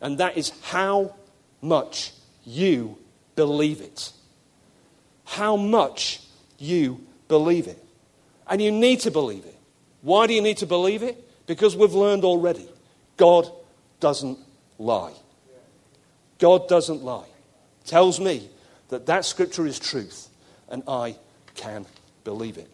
and 0.00 0.18
that 0.18 0.36
is 0.36 0.50
how 0.62 1.14
much 1.62 2.12
you 2.44 2.96
believe 3.36 3.80
it. 3.80 4.12
How 5.24 5.56
much 5.56 6.22
you 6.58 7.06
believe 7.28 7.66
it. 7.66 7.82
And 8.48 8.60
you 8.60 8.72
need 8.72 9.00
to 9.00 9.10
believe 9.10 9.44
it. 9.44 9.56
Why 10.02 10.26
do 10.26 10.34
you 10.34 10.42
need 10.42 10.58
to 10.58 10.66
believe 10.66 11.02
it? 11.02 11.16
Because 11.46 11.76
we've 11.76 11.94
learned 11.94 12.24
already 12.24 12.68
God 13.16 13.50
doesn't 14.00 14.38
lie. 14.78 15.12
God 16.38 16.68
doesn't 16.68 17.02
lie. 17.02 17.28
Tells 17.84 18.18
me 18.18 18.48
that 18.88 19.06
that 19.06 19.24
scripture 19.24 19.66
is 19.66 19.78
truth, 19.78 20.28
and 20.70 20.82
I 20.88 21.16
can 21.54 21.84
believe 22.24 22.56
it. 22.56 22.68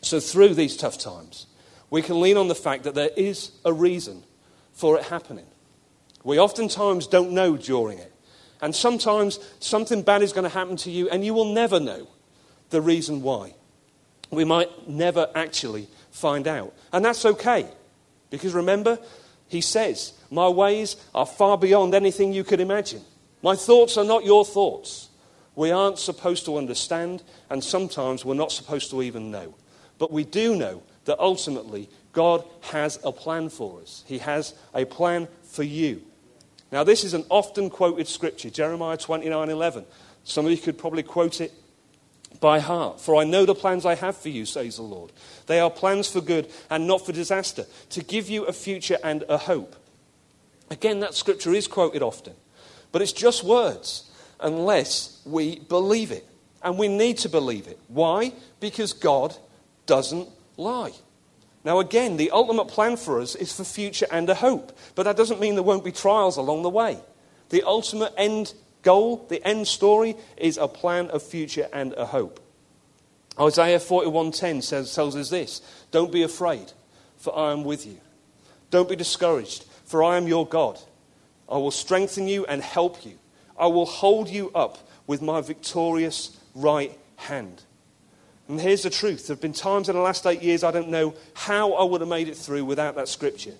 So, 0.00 0.20
through 0.20 0.54
these 0.54 0.76
tough 0.76 0.98
times, 0.98 1.46
we 1.92 2.00
can 2.00 2.22
lean 2.22 2.38
on 2.38 2.48
the 2.48 2.54
fact 2.54 2.84
that 2.84 2.94
there 2.94 3.10
is 3.18 3.52
a 3.66 3.72
reason 3.72 4.24
for 4.72 4.98
it 4.98 5.04
happening. 5.04 5.44
We 6.24 6.38
oftentimes 6.38 7.06
don't 7.06 7.32
know 7.32 7.58
during 7.58 7.98
it. 7.98 8.10
And 8.62 8.74
sometimes 8.74 9.38
something 9.60 10.00
bad 10.00 10.22
is 10.22 10.32
going 10.32 10.44
to 10.44 10.56
happen 10.58 10.76
to 10.78 10.90
you, 10.90 11.10
and 11.10 11.22
you 11.22 11.34
will 11.34 11.52
never 11.52 11.78
know 11.78 12.08
the 12.70 12.80
reason 12.80 13.20
why. 13.20 13.56
We 14.30 14.44
might 14.46 14.88
never 14.88 15.28
actually 15.34 15.86
find 16.10 16.48
out. 16.48 16.72
And 16.94 17.04
that's 17.04 17.26
okay. 17.26 17.68
Because 18.30 18.54
remember, 18.54 18.98
he 19.48 19.60
says, 19.60 20.14
My 20.30 20.48
ways 20.48 20.96
are 21.14 21.26
far 21.26 21.58
beyond 21.58 21.94
anything 21.94 22.32
you 22.32 22.42
could 22.42 22.60
imagine. 22.60 23.02
My 23.42 23.54
thoughts 23.54 23.98
are 23.98 24.04
not 24.04 24.24
your 24.24 24.46
thoughts. 24.46 25.10
We 25.54 25.70
aren't 25.70 25.98
supposed 25.98 26.46
to 26.46 26.56
understand, 26.56 27.22
and 27.50 27.62
sometimes 27.62 28.24
we're 28.24 28.32
not 28.32 28.50
supposed 28.50 28.88
to 28.92 29.02
even 29.02 29.30
know. 29.30 29.54
But 29.98 30.10
we 30.10 30.24
do 30.24 30.56
know 30.56 30.82
that 31.04 31.18
ultimately 31.18 31.88
God 32.12 32.44
has 32.62 32.98
a 33.04 33.12
plan 33.12 33.48
for 33.48 33.80
us. 33.80 34.04
He 34.06 34.18
has 34.18 34.54
a 34.74 34.84
plan 34.84 35.28
for 35.42 35.62
you. 35.62 36.02
Now, 36.70 36.84
this 36.84 37.04
is 37.04 37.14
an 37.14 37.24
often 37.28 37.68
quoted 37.68 38.08
scripture, 38.08 38.50
Jeremiah 38.50 38.96
29 38.96 39.50
11. 39.50 39.84
Some 40.24 40.46
of 40.46 40.52
you 40.52 40.58
could 40.58 40.78
probably 40.78 41.02
quote 41.02 41.40
it 41.40 41.52
by 42.40 42.60
heart. 42.60 43.00
For 43.00 43.16
I 43.16 43.24
know 43.24 43.44
the 43.44 43.54
plans 43.54 43.84
I 43.84 43.94
have 43.94 44.16
for 44.16 44.28
you, 44.30 44.46
says 44.46 44.76
the 44.76 44.82
Lord. 44.82 45.12
They 45.46 45.60
are 45.60 45.70
plans 45.70 46.08
for 46.08 46.20
good 46.20 46.50
and 46.70 46.86
not 46.86 47.04
for 47.04 47.12
disaster, 47.12 47.66
to 47.90 48.02
give 48.02 48.30
you 48.30 48.44
a 48.44 48.52
future 48.52 48.98
and 49.04 49.24
a 49.28 49.36
hope. 49.36 49.76
Again, 50.70 51.00
that 51.00 51.14
scripture 51.14 51.52
is 51.52 51.68
quoted 51.68 52.02
often, 52.02 52.34
but 52.90 53.02
it's 53.02 53.12
just 53.12 53.44
words 53.44 54.10
unless 54.40 55.20
we 55.24 55.60
believe 55.60 56.10
it. 56.10 56.26
And 56.62 56.78
we 56.78 56.88
need 56.88 57.18
to 57.18 57.28
believe 57.28 57.66
it. 57.66 57.78
Why? 57.88 58.32
Because 58.60 58.92
God 58.92 59.36
doesn't 59.86 60.28
lie. 60.62 60.92
Now, 61.64 61.78
again, 61.78 62.16
the 62.16 62.30
ultimate 62.32 62.68
plan 62.68 62.96
for 62.96 63.20
us 63.20 63.34
is 63.34 63.52
for 63.52 63.64
future 63.64 64.06
and 64.10 64.28
a 64.28 64.34
hope, 64.34 64.76
but 64.94 65.04
that 65.04 65.16
doesn't 65.16 65.40
mean 65.40 65.54
there 65.54 65.62
won't 65.62 65.84
be 65.84 65.92
trials 65.92 66.36
along 66.36 66.62
the 66.62 66.70
way. 66.70 66.98
The 67.50 67.62
ultimate 67.62 68.12
end 68.16 68.54
goal, 68.82 69.26
the 69.28 69.44
end 69.46 69.68
story, 69.68 70.16
is 70.36 70.56
a 70.56 70.66
plan 70.66 71.10
of 71.10 71.22
future 71.22 71.68
and 71.72 71.92
a 71.92 72.06
hope. 72.06 72.40
Isaiah 73.38 73.78
41:10 73.78 74.62
says, 74.62 74.94
tells 74.94 75.16
us 75.16 75.30
this: 75.30 75.62
"Don't 75.90 76.10
be 76.10 76.22
afraid, 76.22 76.72
for 77.16 77.36
I 77.36 77.52
am 77.52 77.64
with 77.64 77.86
you. 77.86 77.98
Don't 78.70 78.88
be 78.88 78.96
discouraged, 78.96 79.64
for 79.84 80.02
I 80.02 80.16
am 80.16 80.26
your 80.26 80.46
God. 80.46 80.78
I 81.48 81.58
will 81.58 81.70
strengthen 81.70 82.26
you 82.26 82.44
and 82.46 82.62
help 82.62 83.04
you. 83.06 83.18
I 83.56 83.66
will 83.66 83.86
hold 83.86 84.28
you 84.28 84.50
up 84.54 84.78
with 85.06 85.22
my 85.22 85.40
victorious 85.40 86.36
right 86.54 86.98
hand." 87.16 87.62
And 88.52 88.60
here's 88.60 88.82
the 88.82 88.90
truth. 88.90 89.28
There 89.28 89.34
have 89.34 89.40
been 89.40 89.54
times 89.54 89.88
in 89.88 89.96
the 89.96 90.02
last 90.02 90.26
eight 90.26 90.42
years 90.42 90.62
I 90.62 90.72
don't 90.72 90.90
know 90.90 91.14
how 91.32 91.72
I 91.72 91.84
would 91.84 92.02
have 92.02 92.10
made 92.10 92.28
it 92.28 92.36
through 92.36 92.66
without 92.66 92.96
that 92.96 93.08
scripture. 93.08 93.54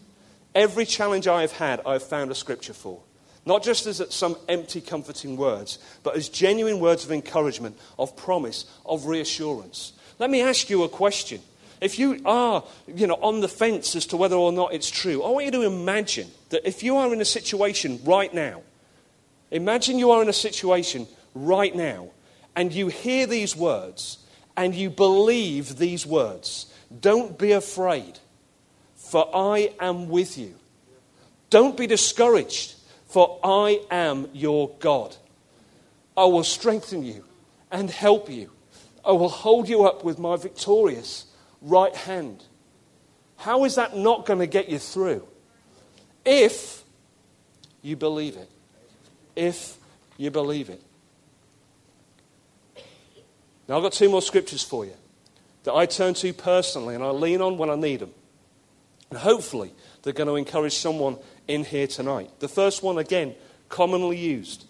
Every 0.54 0.84
challenge 0.84 1.26
I 1.26 1.40
have 1.40 1.52
had, 1.52 1.80
I've 1.86 2.02
found 2.02 2.30
a 2.30 2.34
scripture 2.34 2.74
for. 2.74 3.00
Not 3.46 3.62
just 3.62 3.86
as 3.86 4.02
some 4.10 4.36
empty, 4.50 4.82
comforting 4.82 5.38
words, 5.38 5.78
but 6.02 6.14
as 6.14 6.28
genuine 6.28 6.78
words 6.78 7.06
of 7.06 7.10
encouragement, 7.10 7.78
of 7.98 8.14
promise, 8.18 8.66
of 8.84 9.06
reassurance. 9.06 9.94
Let 10.18 10.28
me 10.28 10.42
ask 10.42 10.68
you 10.68 10.82
a 10.82 10.90
question. 10.90 11.40
If 11.80 11.98
you 11.98 12.20
are, 12.26 12.62
you 12.86 13.06
know, 13.06 13.18
on 13.22 13.40
the 13.40 13.48
fence 13.48 13.96
as 13.96 14.04
to 14.08 14.18
whether 14.18 14.36
or 14.36 14.52
not 14.52 14.74
it's 14.74 14.90
true, 14.90 15.22
I 15.22 15.30
want 15.30 15.46
you 15.46 15.52
to 15.52 15.62
imagine 15.62 16.30
that 16.50 16.68
if 16.68 16.82
you 16.82 16.98
are 16.98 17.10
in 17.14 17.20
a 17.22 17.24
situation 17.24 17.98
right 18.04 18.32
now, 18.34 18.60
imagine 19.50 19.98
you 19.98 20.10
are 20.10 20.20
in 20.20 20.28
a 20.28 20.34
situation 20.34 21.06
right 21.34 21.74
now, 21.74 22.10
and 22.54 22.74
you 22.74 22.88
hear 22.88 23.26
these 23.26 23.56
words 23.56 24.18
and 24.56 24.74
you 24.74 24.90
believe 24.90 25.78
these 25.78 26.06
words, 26.06 26.66
don't 27.00 27.38
be 27.38 27.52
afraid, 27.52 28.18
for 28.94 29.28
I 29.34 29.72
am 29.80 30.08
with 30.08 30.36
you. 30.36 30.54
Don't 31.50 31.76
be 31.76 31.86
discouraged, 31.86 32.74
for 33.06 33.38
I 33.42 33.80
am 33.90 34.28
your 34.32 34.70
God. 34.80 35.16
I 36.16 36.24
will 36.24 36.44
strengthen 36.44 37.04
you 37.04 37.24
and 37.70 37.90
help 37.90 38.30
you. 38.30 38.50
I 39.04 39.12
will 39.12 39.28
hold 39.28 39.68
you 39.68 39.84
up 39.84 40.04
with 40.04 40.18
my 40.18 40.36
victorious 40.36 41.26
right 41.60 41.94
hand. 41.94 42.44
How 43.36 43.64
is 43.64 43.74
that 43.74 43.96
not 43.96 44.26
going 44.26 44.38
to 44.38 44.46
get 44.46 44.68
you 44.68 44.78
through? 44.78 45.26
If 46.24 46.84
you 47.82 47.96
believe 47.96 48.36
it. 48.36 48.48
If 49.34 49.76
you 50.16 50.30
believe 50.30 50.70
it. 50.70 50.80
Now, 53.68 53.76
I've 53.76 53.82
got 53.82 53.92
two 53.92 54.08
more 54.08 54.22
scriptures 54.22 54.62
for 54.62 54.84
you 54.84 54.94
that 55.64 55.74
I 55.74 55.86
turn 55.86 56.14
to 56.14 56.32
personally 56.32 56.94
and 56.94 57.04
I 57.04 57.10
lean 57.10 57.40
on 57.40 57.58
when 57.58 57.70
I 57.70 57.76
need 57.76 58.00
them. 58.00 58.12
And 59.10 59.18
hopefully, 59.18 59.72
they're 60.02 60.12
going 60.12 60.28
to 60.28 60.36
encourage 60.36 60.74
someone 60.74 61.18
in 61.46 61.64
here 61.64 61.86
tonight. 61.86 62.30
The 62.40 62.48
first 62.48 62.82
one, 62.82 62.98
again, 62.98 63.34
commonly 63.68 64.16
used, 64.16 64.64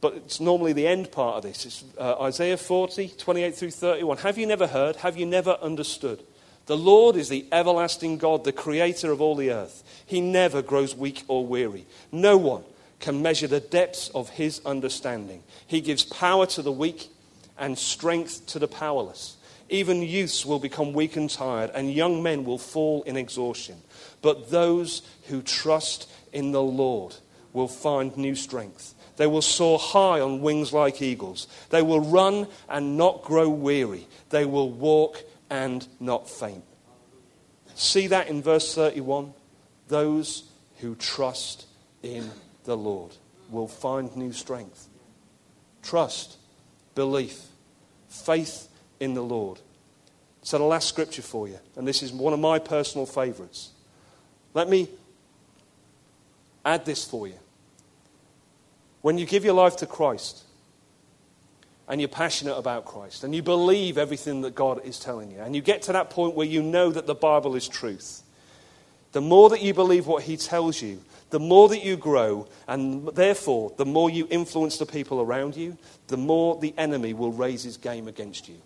but 0.00 0.14
it's 0.14 0.40
normally 0.40 0.72
the 0.72 0.86
end 0.86 1.10
part 1.10 1.36
of 1.36 1.42
this. 1.42 1.66
It's 1.66 1.84
uh, 1.98 2.20
Isaiah 2.22 2.56
40, 2.56 3.08
28 3.08 3.54
through 3.54 3.70
31. 3.70 4.18
Have 4.18 4.38
you 4.38 4.46
never 4.46 4.66
heard? 4.66 4.96
Have 4.96 5.16
you 5.16 5.26
never 5.26 5.52
understood? 5.62 6.22
The 6.66 6.76
Lord 6.76 7.16
is 7.16 7.28
the 7.28 7.46
everlasting 7.52 8.18
God, 8.18 8.44
the 8.44 8.52
creator 8.52 9.12
of 9.12 9.20
all 9.20 9.36
the 9.36 9.50
earth. 9.50 9.82
He 10.04 10.20
never 10.20 10.62
grows 10.62 10.94
weak 10.94 11.24
or 11.28 11.46
weary. 11.46 11.86
No 12.10 12.36
one 12.36 12.64
can 12.98 13.22
measure 13.22 13.46
the 13.46 13.60
depths 13.60 14.08
of 14.10 14.30
his 14.30 14.60
understanding. 14.66 15.42
He 15.66 15.80
gives 15.80 16.02
power 16.02 16.46
to 16.46 16.62
the 16.62 16.72
weak 16.72 17.08
and 17.58 17.78
strength 17.78 18.46
to 18.46 18.58
the 18.58 18.68
powerless. 18.68 19.36
Even 19.68 20.02
youths 20.02 20.46
will 20.46 20.58
become 20.58 20.92
weak 20.92 21.16
and 21.16 21.28
tired, 21.28 21.70
and 21.74 21.92
young 21.92 22.22
men 22.22 22.44
will 22.44 22.58
fall 22.58 23.02
in 23.02 23.16
exhaustion. 23.16 23.76
But 24.22 24.50
those 24.50 25.02
who 25.28 25.42
trust 25.42 26.08
in 26.32 26.52
the 26.52 26.62
Lord 26.62 27.16
will 27.52 27.68
find 27.68 28.16
new 28.16 28.34
strength. 28.34 28.94
They 29.16 29.26
will 29.26 29.42
soar 29.42 29.78
high 29.78 30.20
on 30.20 30.40
wings 30.42 30.72
like 30.72 31.00
eagles. 31.00 31.48
They 31.70 31.82
will 31.82 32.00
run 32.00 32.46
and 32.68 32.96
not 32.96 33.22
grow 33.22 33.48
weary. 33.48 34.06
They 34.30 34.44
will 34.44 34.70
walk 34.70 35.24
and 35.50 35.86
not 35.98 36.28
faint. 36.28 36.64
See 37.74 38.06
that 38.08 38.28
in 38.28 38.42
verse 38.42 38.74
31? 38.74 39.32
Those 39.88 40.44
who 40.78 40.94
trust 40.94 41.66
in 42.02 42.30
the 42.64 42.76
Lord 42.76 43.12
will 43.50 43.68
find 43.68 44.14
new 44.16 44.32
strength. 44.32 44.88
Trust, 45.82 46.36
belief, 46.96 47.44
faith 48.08 48.68
in 48.98 49.14
the 49.14 49.22
Lord. 49.22 49.60
So, 50.42 50.58
the 50.58 50.64
last 50.64 50.88
scripture 50.88 51.22
for 51.22 51.46
you, 51.46 51.58
and 51.76 51.86
this 51.86 52.02
is 52.02 52.12
one 52.12 52.32
of 52.32 52.40
my 52.40 52.58
personal 52.58 53.06
favorites. 53.06 53.70
Let 54.54 54.68
me 54.68 54.88
add 56.64 56.84
this 56.84 57.04
for 57.04 57.28
you. 57.28 57.38
When 59.02 59.18
you 59.18 59.26
give 59.26 59.44
your 59.44 59.54
life 59.54 59.76
to 59.76 59.86
Christ, 59.86 60.42
and 61.88 62.00
you're 62.00 62.08
passionate 62.08 62.56
about 62.56 62.84
Christ, 62.84 63.22
and 63.22 63.34
you 63.34 63.42
believe 63.42 63.98
everything 63.98 64.40
that 64.40 64.54
God 64.54 64.84
is 64.84 64.98
telling 64.98 65.30
you, 65.30 65.38
and 65.38 65.54
you 65.54 65.62
get 65.62 65.82
to 65.82 65.92
that 65.92 66.10
point 66.10 66.34
where 66.34 66.46
you 66.46 66.62
know 66.62 66.90
that 66.90 67.06
the 67.06 67.14
Bible 67.14 67.54
is 67.54 67.68
truth, 67.68 68.22
the 69.12 69.20
more 69.20 69.50
that 69.50 69.62
you 69.62 69.72
believe 69.72 70.06
what 70.06 70.24
He 70.24 70.36
tells 70.36 70.82
you, 70.82 71.00
the 71.30 71.40
more 71.40 71.68
that 71.68 71.84
you 71.84 71.96
grow, 71.96 72.46
and 72.68 73.08
therefore, 73.08 73.72
the 73.76 73.84
more 73.84 74.08
you 74.08 74.28
influence 74.30 74.78
the 74.78 74.86
people 74.86 75.20
around 75.20 75.56
you, 75.56 75.76
the 76.06 76.16
more 76.16 76.58
the 76.58 76.74
enemy 76.78 77.14
will 77.14 77.32
raise 77.32 77.64
his 77.64 77.76
game 77.76 78.06
against 78.06 78.48
you. 78.48 78.56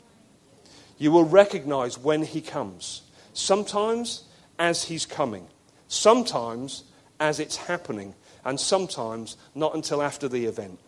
You 0.98 1.10
will 1.10 1.24
recognize 1.24 1.98
when 1.98 2.22
he 2.22 2.42
comes, 2.42 3.02
sometimes 3.32 4.24
as 4.58 4.84
he's 4.84 5.06
coming, 5.06 5.48
sometimes 5.88 6.84
as 7.18 7.40
it's 7.40 7.56
happening, 7.56 8.14
and 8.44 8.60
sometimes 8.60 9.38
not 9.54 9.74
until 9.74 10.02
after 10.02 10.28
the 10.28 10.44
event. 10.44 10.78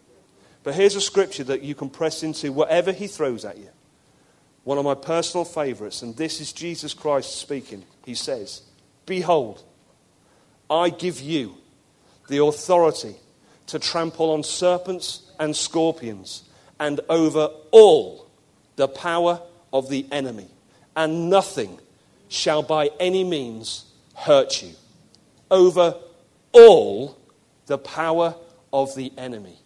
But 0.63 0.75
here's 0.75 0.95
a 0.95 1.01
scripture 1.01 1.45
that 1.45 1.63
you 1.63 1.75
can 1.75 1.89
press 1.89 2.23
into 2.23 2.53
whatever 2.53 2.93
he 2.93 3.07
throws 3.07 3.45
at 3.45 3.59
you. 3.59 3.69
One 4.65 4.79
of 4.79 4.85
my 4.85 4.95
personal 4.95 5.45
favorites, 5.45 6.03
and 6.03 6.17
this 6.17 6.41
is 6.41 6.53
Jesus 6.53 6.95
Christ 6.95 7.37
speaking. 7.37 7.85
He 8.05 8.15
says, 8.15 8.63
Behold, 9.07 9.65
I 10.71 10.91
give 10.91 11.21
you 11.21 11.57
the 12.33 12.43
authority 12.43 13.15
to 13.67 13.79
trample 13.79 14.31
on 14.31 14.43
serpents 14.43 15.31
and 15.39 15.55
scorpions 15.55 16.45
and 16.81 16.99
over 17.11 17.51
all 17.71 18.27
the 18.77 18.89
power 18.89 19.39
of 19.71 19.91
the 19.91 20.07
enemy, 20.11 20.49
and 20.97 21.29
nothing 21.29 21.79
shall 22.29 22.63
by 22.63 22.91
any 22.99 23.23
means 23.23 23.85
hurt 24.15 24.63
you. 24.63 24.73
Over 25.51 25.95
all 26.53 27.19
the 27.67 27.77
power 27.77 28.35
of 28.73 28.95
the 28.97 29.13
enemy. 29.19 29.59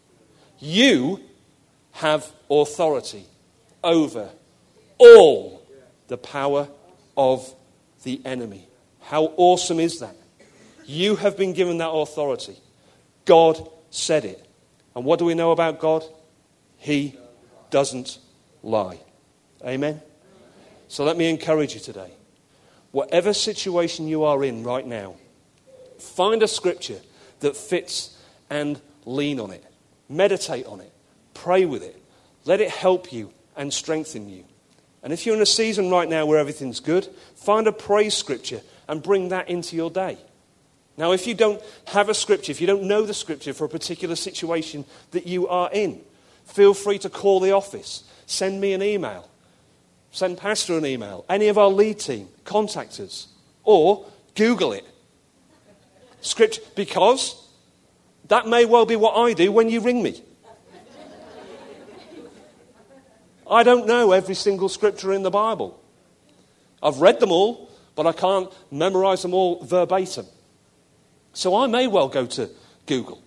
You 0.58 1.20
have 1.92 2.30
authority 2.50 3.26
over 3.84 4.28
all 4.98 5.62
the 6.08 6.18
power 6.18 6.68
of 7.16 7.54
the 8.02 8.20
enemy. 8.24 8.66
How 9.02 9.32
awesome 9.36 9.78
is 9.78 10.00
that? 10.00 10.16
You 10.86 11.16
have 11.16 11.36
been 11.36 11.52
given 11.52 11.78
that 11.78 11.90
authority. 11.90 12.56
God 13.24 13.68
said 13.90 14.24
it. 14.24 14.48
And 14.94 15.04
what 15.04 15.18
do 15.18 15.24
we 15.24 15.34
know 15.34 15.50
about 15.50 15.80
God? 15.80 16.04
He 16.78 17.18
doesn't 17.70 18.18
lie. 18.62 18.98
Amen? 19.64 20.00
So 20.88 21.04
let 21.04 21.16
me 21.16 21.28
encourage 21.28 21.74
you 21.74 21.80
today. 21.80 22.12
Whatever 22.92 23.32
situation 23.34 24.08
you 24.08 24.24
are 24.24 24.42
in 24.44 24.62
right 24.62 24.86
now, 24.86 25.16
find 25.98 26.42
a 26.42 26.48
scripture 26.48 27.00
that 27.40 27.56
fits 27.56 28.16
and 28.48 28.80
lean 29.04 29.40
on 29.40 29.50
it. 29.50 29.64
Meditate 30.08 30.66
on 30.66 30.80
it. 30.80 30.92
Pray 31.34 31.64
with 31.64 31.82
it. 31.82 32.00
Let 32.44 32.60
it 32.60 32.70
help 32.70 33.12
you 33.12 33.32
and 33.56 33.72
strengthen 33.72 34.28
you. 34.28 34.44
And 35.02 35.12
if 35.12 35.26
you're 35.26 35.36
in 35.36 35.42
a 35.42 35.46
season 35.46 35.90
right 35.90 36.08
now 36.08 36.26
where 36.26 36.38
everything's 36.38 36.80
good, 36.80 37.08
find 37.34 37.66
a 37.66 37.72
praise 37.72 38.14
scripture 38.14 38.60
and 38.88 39.02
bring 39.02 39.28
that 39.28 39.48
into 39.48 39.76
your 39.76 39.90
day. 39.90 40.18
Now, 40.96 41.12
if 41.12 41.26
you 41.26 41.34
don't 41.34 41.60
have 41.88 42.08
a 42.08 42.14
scripture, 42.14 42.52
if 42.52 42.60
you 42.60 42.66
don't 42.66 42.84
know 42.84 43.04
the 43.04 43.14
scripture 43.14 43.52
for 43.52 43.64
a 43.64 43.68
particular 43.68 44.16
situation 44.16 44.84
that 45.10 45.26
you 45.26 45.46
are 45.48 45.70
in, 45.72 46.00
feel 46.46 46.72
free 46.72 46.98
to 47.00 47.10
call 47.10 47.40
the 47.40 47.52
office, 47.52 48.04
send 48.26 48.60
me 48.60 48.72
an 48.72 48.82
email, 48.82 49.28
send 50.10 50.38
Pastor 50.38 50.78
an 50.78 50.86
email, 50.86 51.24
any 51.28 51.48
of 51.48 51.58
our 51.58 51.68
lead 51.68 51.98
team, 51.98 52.28
contact 52.44 52.98
us, 52.98 53.28
or 53.64 54.06
Google 54.34 54.72
it. 54.72 54.86
Scripture, 56.22 56.62
because 56.74 57.46
that 58.28 58.46
may 58.46 58.64
well 58.64 58.86
be 58.86 58.96
what 58.96 59.16
I 59.16 59.34
do 59.34 59.52
when 59.52 59.68
you 59.68 59.80
ring 59.80 60.02
me. 60.02 60.22
I 63.48 63.62
don't 63.62 63.86
know 63.86 64.12
every 64.12 64.34
single 64.34 64.68
scripture 64.68 65.12
in 65.12 65.22
the 65.22 65.30
Bible. 65.30 65.80
I've 66.82 67.00
read 67.00 67.20
them 67.20 67.30
all, 67.30 67.70
but 67.94 68.06
I 68.06 68.12
can't 68.12 68.52
memorize 68.72 69.22
them 69.22 69.34
all 69.34 69.64
verbatim. 69.64 70.26
So 71.36 71.54
I 71.54 71.66
may 71.66 71.86
well 71.86 72.08
go 72.08 72.24
to 72.24 72.48
Google. 72.86 73.22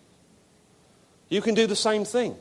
You 1.30 1.44
can 1.44 1.54
do 1.54 1.68
the 1.68 1.76
same 1.76 2.06
thing. 2.06 2.36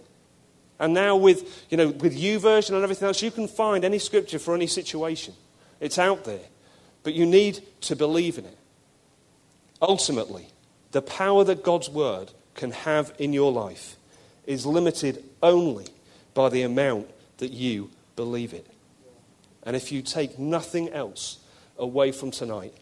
And 0.79 0.95
now 0.95 1.15
with, 1.15 1.67
you 1.69 1.77
know, 1.77 1.89
with 1.89 2.19
YouVersion 2.19 2.71
and 2.71 2.83
everything 2.83 3.07
else, 3.07 3.21
you 3.21 3.31
can 3.31 3.47
find 3.47 3.85
any 3.85 3.99
scripture 3.99 4.39
for 4.39 4.55
any 4.55 4.67
situation. 4.67 5.35
It's 5.79 5.99
out 5.99 6.25
there. 6.25 6.47
But 7.03 7.13
you 7.13 7.27
need 7.27 7.61
to 7.83 7.95
believe 7.95 8.39
in 8.39 8.47
it. 8.47 8.57
Ultimately, 9.83 10.47
the 10.93 11.03
power 11.03 11.45
that 11.45 11.63
God's 11.63 11.91
word 11.91 12.31
can 12.55 12.71
have 12.71 13.13
in 13.19 13.35
your 13.35 13.53
life 13.53 13.97
is 14.47 14.65
limited 14.65 15.23
only 15.43 15.89
by 16.33 16.49
the 16.49 16.63
amount 16.63 17.09
that 17.37 17.53
you 17.53 17.91
believe 18.17 18.55
it. 18.55 18.67
And 19.65 19.77
if 19.77 19.93
you 19.93 20.01
take 20.01 20.39
nothing 20.39 20.89
else 20.89 21.41
away 21.77 22.11
from 22.11 22.31
tonight, 22.31 22.73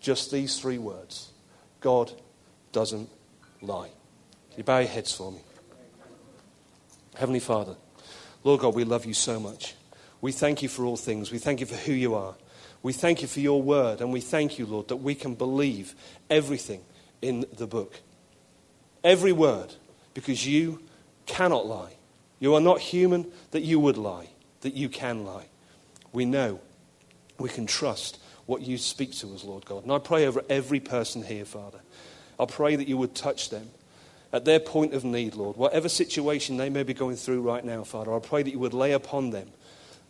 just 0.00 0.32
these 0.32 0.58
three 0.58 0.78
words 0.78 1.30
God 1.86 2.10
doesn't 2.72 3.08
lie. 3.62 3.90
You 4.56 4.64
bow 4.64 4.78
your 4.78 4.88
heads 4.88 5.12
for 5.12 5.30
me? 5.30 5.38
Heavenly 7.14 7.38
Father, 7.38 7.76
Lord 8.42 8.62
God, 8.62 8.74
we 8.74 8.82
love 8.82 9.06
you 9.06 9.14
so 9.14 9.38
much. 9.38 9.76
We 10.20 10.32
thank 10.32 10.62
you 10.62 10.68
for 10.68 10.84
all 10.84 10.96
things. 10.96 11.30
We 11.30 11.38
thank 11.38 11.60
you 11.60 11.66
for 11.66 11.76
who 11.76 11.92
you 11.92 12.16
are. 12.16 12.34
We 12.82 12.92
thank 12.92 13.22
you 13.22 13.28
for 13.28 13.38
your 13.38 13.62
word. 13.62 14.00
And 14.00 14.12
we 14.12 14.20
thank 14.20 14.58
you, 14.58 14.66
Lord, 14.66 14.88
that 14.88 14.96
we 14.96 15.14
can 15.14 15.36
believe 15.36 15.94
everything 16.28 16.82
in 17.22 17.46
the 17.56 17.68
book. 17.68 18.00
Every 19.04 19.30
word, 19.30 19.72
because 20.12 20.44
you 20.44 20.82
cannot 21.26 21.66
lie. 21.68 21.92
You 22.40 22.56
are 22.56 22.60
not 22.60 22.80
human 22.80 23.30
that 23.52 23.62
you 23.62 23.78
would 23.78 23.96
lie, 23.96 24.30
that 24.62 24.74
you 24.74 24.88
can 24.88 25.24
lie. 25.24 25.46
We 26.12 26.24
know 26.24 26.58
we 27.38 27.48
can 27.48 27.66
trust 27.66 28.18
what 28.46 28.62
you 28.62 28.78
speak 28.78 29.12
to 29.16 29.34
us, 29.34 29.44
Lord 29.44 29.64
God. 29.64 29.82
And 29.82 29.92
I 29.92 29.98
pray 29.98 30.26
over 30.26 30.42
every 30.48 30.80
person 30.80 31.22
here, 31.22 31.44
Father. 31.44 31.80
I 32.38 32.46
pray 32.46 32.76
that 32.76 32.88
you 32.88 32.96
would 32.96 33.14
touch 33.14 33.50
them 33.50 33.68
at 34.32 34.44
their 34.44 34.60
point 34.60 34.92
of 34.92 35.04
need, 35.04 35.34
Lord, 35.34 35.56
whatever 35.56 35.88
situation 35.88 36.56
they 36.56 36.68
may 36.68 36.82
be 36.82 36.94
going 36.94 37.16
through 37.16 37.42
right 37.42 37.64
now, 37.64 37.84
Father, 37.84 38.14
I 38.14 38.18
pray 38.18 38.42
that 38.42 38.50
you 38.50 38.58
would 38.58 38.74
lay 38.74 38.92
upon 38.92 39.30
them 39.30 39.48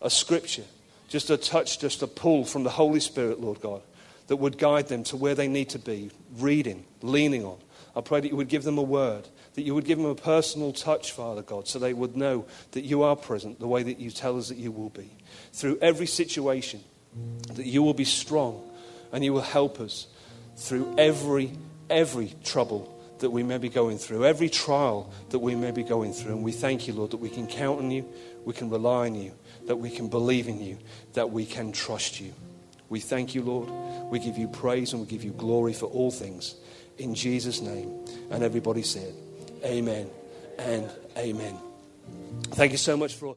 a 0.03 0.11
scripture, 0.11 0.65
just 1.09 1.31
a 1.31 1.37
touch, 1.37 1.79
just 1.79 2.03
a 2.03 2.07
pull 2.07 2.45
from 2.45 2.65
the 2.65 2.71
Holy 2.71 3.01
Spirit, 3.01 3.41
Lord 3.41 3.61
God, 3.61 3.83
that 4.27 4.37
would 4.37 4.59
guide 4.59 4.89
them 4.89 5.05
to 5.05 5.17
where 5.17 5.35
they 5.35 5.49
need 5.49 5.69
to 5.71 5.79
be, 5.79 6.11
reading, 6.39 6.85
leaning 7.03 7.45
on. 7.45 7.59
I 7.95 8.01
pray 8.01 8.21
that 8.21 8.29
you 8.29 8.37
would 8.37 8.49
give 8.49 8.65
them 8.65 8.79
a 8.79 8.83
word, 8.83 9.29
that 9.55 9.63
you 9.63 9.75
would 9.75 9.85
give 9.85 9.99
them 9.99 10.07
a 10.07 10.15
personal 10.15 10.73
touch, 10.73 11.13
Father 11.13 11.43
God, 11.43 11.69
so 11.69 11.79
they 11.79 11.95
would 11.95 12.17
know 12.17 12.47
that 12.73 12.83
you 12.83 13.03
are 13.03 13.17
present 13.17 13.61
the 13.61 13.69
way 13.69 13.83
that 13.83 14.01
you 14.01 14.11
tell 14.11 14.37
us 14.39 14.49
that 14.49 14.59
you 14.59 14.73
will 14.73 14.91
be. 14.91 15.11
Through 15.53 15.79
every 15.81 16.07
situation, 16.07 16.83
that 17.55 17.67
you 17.67 17.83
will 17.83 17.95
be 17.95 18.05
strong 18.05 18.63
and 19.13 19.25
you 19.25 19.33
will 19.33 19.41
help 19.41 19.81
us 19.81 20.07
through 20.57 20.95
every, 20.99 21.53
every 21.91 22.33
trouble 22.45 22.93
that 23.19 23.31
we 23.31 23.43
may 23.43 23.59
be 23.59 23.69
going 23.69 23.99
through, 23.99 24.25
every 24.25 24.49
trial 24.49 25.13
that 25.31 25.39
we 25.39 25.55
may 25.55 25.71
be 25.71 25.83
going 25.83 26.13
through. 26.13 26.33
And 26.33 26.43
we 26.43 26.53
thank 26.53 26.87
you, 26.87 26.93
Lord, 26.93 27.13
that 27.13 27.17
we 27.17 27.31
can 27.31 27.47
count 27.47 27.79
on 27.81 27.91
you, 27.91 28.07
we 28.45 28.53
can 28.53 28.69
rely 28.69 29.07
on 29.07 29.15
you, 29.15 29.33
that 29.67 29.77
we 29.77 29.91
can 29.91 30.09
believe 30.09 30.49
in 30.49 30.61
you, 30.61 30.79
that 31.15 31.31
we 31.31 31.47
can 31.47 31.73
trust 31.73 32.21
you. 32.21 32.33
We 32.89 33.01
thank 33.01 33.35
you, 33.35 33.43
Lord. 33.43 33.71
We 34.11 34.19
give 34.19 34.39
you 34.39 34.49
praise 34.49 34.93
and 34.93 35.03
we 35.03 35.09
give 35.09 35.25
you 35.25 35.33
glory 35.33 35.73
for 35.73 35.87
all 35.87 36.11
things. 36.11 36.55
In 36.99 37.15
Jesus' 37.15 37.61
name. 37.61 38.05
And 38.31 38.43
everybody 38.43 38.83
said, 38.83 39.13
Amen 39.65 40.09
and 40.59 40.91
amen. 41.17 41.57
Thank 42.51 42.73
you 42.73 42.79
so 42.79 42.97
much 42.97 43.15
for. 43.15 43.37